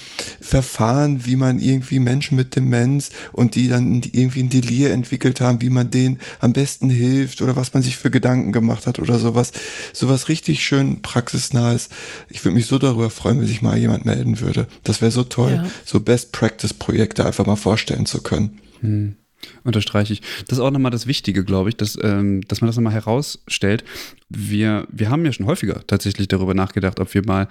[0.41, 5.61] Verfahren, wie man irgendwie Menschen mit Demenz und die dann irgendwie ein Delir entwickelt haben,
[5.61, 9.19] wie man denen am besten hilft oder was man sich für Gedanken gemacht hat oder
[9.19, 9.51] sowas.
[9.93, 11.89] Sowas richtig schön praxisnahes.
[12.29, 14.67] Ich würde mich so darüber freuen, wenn sich mal jemand melden würde.
[14.83, 15.65] Das wäre so toll, ja.
[15.85, 18.59] so Best Practice Projekte einfach mal vorstellen zu können.
[18.81, 19.15] Hm.
[19.63, 20.21] Unterstreiche ich.
[20.47, 23.83] Das ist auch nochmal das Wichtige, glaube ich, dass, ähm, dass man das nochmal herausstellt.
[24.29, 27.47] Wir, wir haben ja schon häufiger tatsächlich darüber nachgedacht, ob wir mal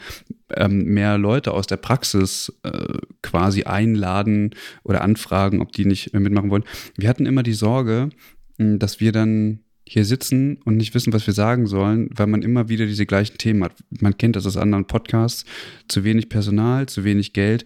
[0.57, 6.51] ähm, mehr Leute aus der Praxis äh, quasi einladen oder anfragen, ob die nicht mitmachen
[6.51, 6.65] wollen.
[6.97, 8.11] Wir hatten immer die Sorge,
[8.59, 12.69] dass wir dann hier sitzen und nicht wissen, was wir sagen sollen, weil man immer
[12.69, 13.73] wieder diese gleichen Themen hat.
[14.01, 15.45] Man kennt das aus anderen Podcasts.
[15.89, 17.65] Zu wenig Personal, zu wenig Geld.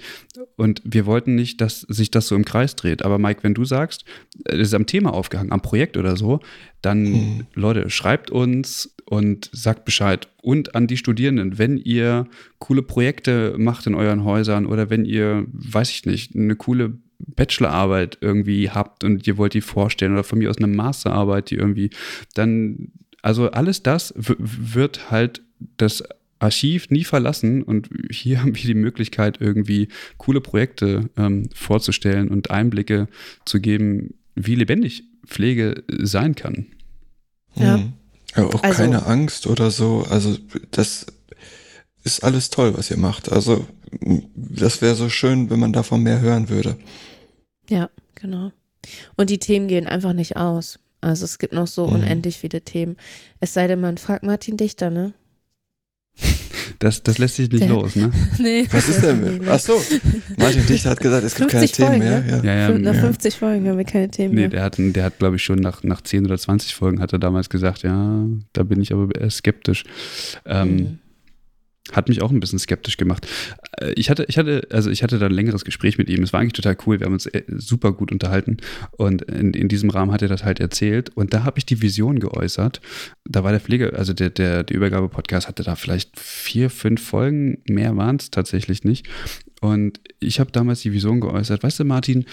[0.56, 3.04] Und wir wollten nicht, dass sich das so im Kreis dreht.
[3.04, 4.04] Aber Mike, wenn du sagst,
[4.44, 6.40] es ist am Thema aufgehangen, am Projekt oder so,
[6.82, 7.46] dann, hm.
[7.54, 10.28] Leute, schreibt uns und sagt Bescheid.
[10.42, 12.26] Und an die Studierenden, wenn ihr
[12.58, 18.18] coole Projekte macht in euren Häusern oder wenn ihr, weiß ich nicht, eine coole Bachelorarbeit
[18.20, 21.90] irgendwie habt und ihr wollt die vorstellen oder von mir aus eine Masterarbeit, die irgendwie,
[22.34, 22.92] dann,
[23.22, 25.42] also alles das wird halt
[25.76, 26.04] das
[26.38, 29.88] Archiv nie verlassen und hier haben wir die Möglichkeit, irgendwie
[30.18, 33.08] coole Projekte ähm, vorzustellen und Einblicke
[33.44, 36.66] zu geben, wie lebendig Pflege sein kann.
[37.56, 37.78] Ja.
[37.78, 37.92] Mhm.
[38.36, 40.06] ja auch also, keine Angst oder so.
[40.08, 40.36] Also
[40.70, 41.06] das
[42.04, 43.32] ist alles toll, was ihr macht.
[43.32, 43.66] Also
[44.34, 46.76] das wäre so schön, wenn man davon mehr hören würde.
[47.68, 48.52] Ja, genau.
[49.16, 50.78] Und die Themen gehen einfach nicht aus.
[51.00, 51.94] Also es gibt noch so mhm.
[51.94, 52.96] unendlich viele Themen.
[53.40, 55.14] Es sei denn, man fragt Martin Dichter, ne?
[56.80, 58.12] Das, das lässt sich nicht Der, los, ne?
[58.38, 58.66] nee.
[58.70, 59.40] Was ist denn?
[59.48, 59.80] Ach so.
[60.36, 62.20] Martin Dichter hat gesagt, es gibt keine Folgen, Themen mehr.
[62.20, 62.42] Ne?
[62.44, 62.54] Ja.
[62.54, 64.50] Ja, ja, nach 50 Folgen haben wir keine Themen nee, mehr.
[64.50, 67.18] Der hat, der hat glaube ich, schon nach, nach 10 oder 20 Folgen hat er
[67.18, 69.84] damals gesagt, ja, da bin ich aber eher skeptisch.
[70.46, 70.98] Ähm, mhm.
[71.92, 73.26] Hat mich auch ein bisschen skeptisch gemacht.
[73.80, 76.22] Äh, ich hatte, ich hatte, also ich hatte da ein längeres Gespräch mit ihm.
[76.22, 77.00] Es war eigentlich total cool.
[77.00, 78.58] Wir haben uns äh, super gut unterhalten.
[78.92, 81.10] Und in, in diesem Rahmen hat er das halt erzählt.
[81.16, 82.80] Und da habe ich die Vision geäußert.
[83.24, 87.62] Da war der Pflege, also der, der, der Übergabe-Podcast hatte da vielleicht vier, fünf Folgen.
[87.68, 89.08] Mehr waren es tatsächlich nicht.
[89.60, 91.62] Und ich habe damals die Vision geäußert.
[91.62, 92.26] Weißt du, Martin,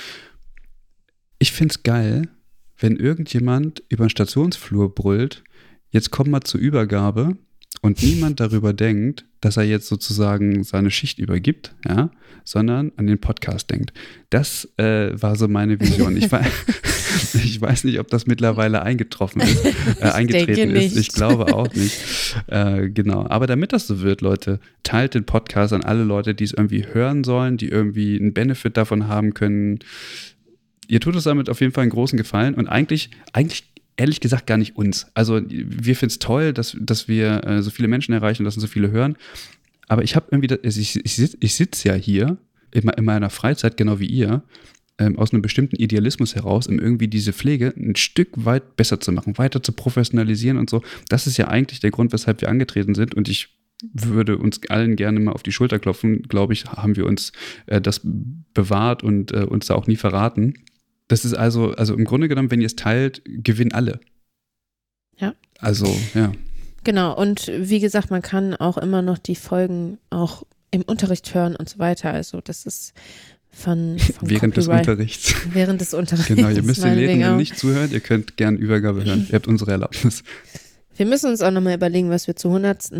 [1.40, 2.30] ich finde es geil,
[2.78, 5.44] wenn irgendjemand über den Stationsflur brüllt,
[5.90, 7.38] jetzt komm mal zur Übergabe
[7.82, 12.10] und niemand darüber denkt, dass er jetzt sozusagen seine Schicht übergibt, ja,
[12.44, 13.94] sondern an den Podcast denkt.
[14.30, 16.16] Das äh, war so meine Vision.
[16.18, 16.30] Ich,
[17.34, 19.66] ich, weiß nicht, ob das mittlerweile eingetroffen ist,
[20.00, 20.98] äh, eingetreten ist.
[20.98, 21.96] Ich glaube auch nicht.
[22.48, 23.28] Äh, genau.
[23.28, 26.86] Aber damit das so wird, Leute, teilt den Podcast an alle Leute, die es irgendwie
[26.92, 29.80] hören sollen, die irgendwie einen Benefit davon haben können.
[30.88, 34.48] Ihr tut uns damit auf jeden Fall einen großen Gefallen und eigentlich, eigentlich ehrlich gesagt
[34.48, 35.08] gar nicht uns.
[35.14, 38.56] Also wir finden es toll, dass, dass wir äh, so viele Menschen erreichen und dass
[38.56, 39.16] so viele hören.
[39.88, 42.38] Aber ich habe irgendwie, also ich, ich, sitze sitz ja hier
[42.72, 44.44] in, in, meiner Freizeit, genau wie ihr,
[44.98, 49.12] ähm, aus einem bestimmten Idealismus heraus, um irgendwie diese Pflege ein Stück weit besser zu
[49.12, 50.82] machen, weiter zu professionalisieren und so.
[51.10, 53.14] Das ist ja eigentlich der Grund, weshalb wir angetreten sind.
[53.14, 53.50] Und ich
[53.94, 56.24] würde uns allen gerne mal auf die Schulter klopfen.
[56.24, 57.34] Glaube ich, haben wir uns
[57.68, 58.02] äh, das
[58.54, 60.56] bewahrt und äh, uns da auch nie verraten.
[61.08, 64.00] Das ist also, also im Grunde genommen, wenn ihr es teilt, gewinnen alle.
[65.18, 65.34] Ja.
[65.60, 66.32] Also, ja.
[66.84, 71.56] Genau, und wie gesagt, man kann auch immer noch die Folgen auch im Unterricht hören
[71.56, 72.12] und so weiter.
[72.12, 72.94] Also das ist
[73.50, 74.58] von, von während Copyright.
[74.58, 75.36] des Unterrichts.
[75.52, 76.28] Während des Unterrichts.
[76.28, 79.26] Genau, ihr müsst den Lehrenden nicht zuhören, ihr könnt gern Übergabe hören.
[79.30, 80.24] ihr habt unsere Erlaubnis.
[80.98, 82.92] Wir müssen uns auch nochmal überlegen, was wir zur 100.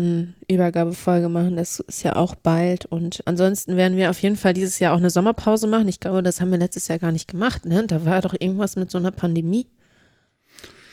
[0.50, 1.56] Übergabefolge machen.
[1.56, 2.84] Das ist ja auch bald.
[2.84, 5.88] Und ansonsten werden wir auf jeden Fall dieses Jahr auch eine Sommerpause machen.
[5.88, 7.64] Ich glaube, das haben wir letztes Jahr gar nicht gemacht.
[7.64, 7.86] Ne?
[7.86, 9.66] Da war doch irgendwas mit so einer Pandemie.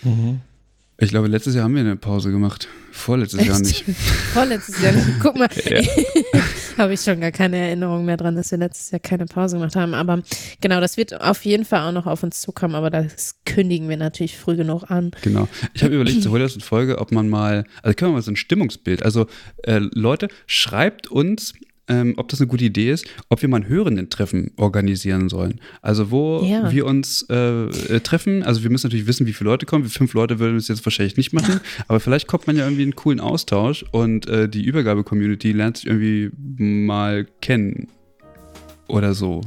[0.03, 0.39] Mhm.
[0.97, 2.69] Ich glaube, letztes Jahr haben wir eine Pause gemacht.
[2.91, 3.49] Vorletztes Echt?
[3.49, 3.83] Jahr nicht.
[4.33, 5.07] Vorletztes Jahr nicht.
[5.21, 5.49] Guck mal.
[6.77, 9.75] habe ich schon gar keine Erinnerung mehr dran, dass wir letztes Jahr keine Pause gemacht
[9.75, 9.93] haben.
[9.93, 10.21] Aber
[10.61, 13.97] genau, das wird auf jeden Fall auch noch auf uns zukommen, aber das kündigen wir
[13.97, 15.11] natürlich früh genug an.
[15.21, 15.47] Genau.
[15.73, 18.35] Ich habe überlegt, zur hundertsten Folge, ob man mal, also können wir mal so ein
[18.35, 19.27] Stimmungsbild, also
[19.63, 21.53] äh, Leute, schreibt uns,
[21.87, 25.59] ähm, ob das eine gute Idee ist, ob wir mal ein Hörenden-Treffen organisieren sollen.
[25.81, 26.71] Also wo ja.
[26.71, 29.85] wir uns äh, äh, treffen, also wir müssen natürlich wissen, wie viele Leute kommen.
[29.85, 32.89] Fünf Leute würden es jetzt wahrscheinlich nicht machen, aber vielleicht kommt man ja irgendwie in
[32.89, 37.87] einen coolen Austausch und äh, die Übergabe-Community lernt sich irgendwie mal kennen
[38.87, 39.41] oder so.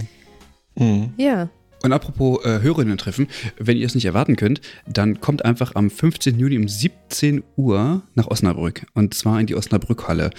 [0.76, 1.10] Mhm.
[1.16, 1.48] Ja.
[1.82, 3.28] Und apropos äh, Hörerinnen treffen,
[3.58, 6.38] wenn ihr es nicht erwarten könnt, dann kommt einfach am 15.
[6.38, 8.86] Juni um 17 Uhr nach Osnabrück.
[8.94, 10.30] Und zwar in die Osnabrückhalle.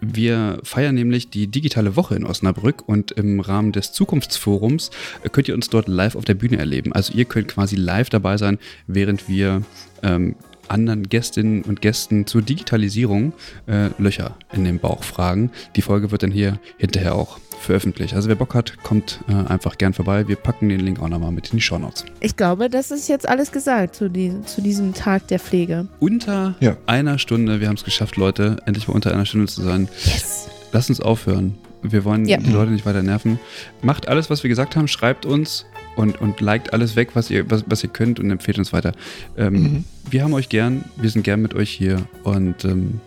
[0.00, 4.90] Wir feiern nämlich die digitale Woche in Osnabrück und im Rahmen des Zukunftsforums
[5.22, 6.92] äh, könnt ihr uns dort live auf der Bühne erleben.
[6.92, 9.62] Also ihr könnt quasi live dabei sein, während wir
[10.02, 10.36] ähm,
[10.68, 13.32] anderen Gästinnen und Gästen zur Digitalisierung
[13.66, 15.50] äh, Löcher in den Bauch fragen.
[15.76, 18.14] Die Folge wird dann hier hinterher auch veröffentlicht.
[18.14, 20.26] Also wer Bock hat, kommt äh, einfach gern vorbei.
[20.28, 22.04] Wir packen den Link auch nochmal mit in die Show Notes.
[22.20, 25.86] Ich glaube, das ist jetzt alles gesagt zu, die, zu diesem Tag der Pflege.
[26.00, 26.76] Unter Ja.
[26.86, 29.88] einer Stunde, wir haben es geschafft, Leute, endlich mal unter einer Stunde zu sein.
[30.04, 30.48] Yes.
[30.72, 31.54] Lasst uns aufhören.
[31.82, 32.38] Wir wollen Ja.
[32.38, 33.38] die Leute nicht weiter nerven.
[33.82, 35.64] Macht alles, was wir gesagt haben, schreibt uns
[35.96, 38.92] und, und liked alles weg, was ihr, was, was ihr könnt und empfehlt uns weiter.
[39.36, 39.84] Ähm, Mhm.
[40.10, 43.00] Wir haben euch gern, wir sind gern mit euch hier und ähm,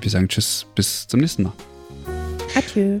[0.00, 1.52] wir sagen Tschüss, bis zum nächsten Mal.
[2.56, 3.00] Adieu.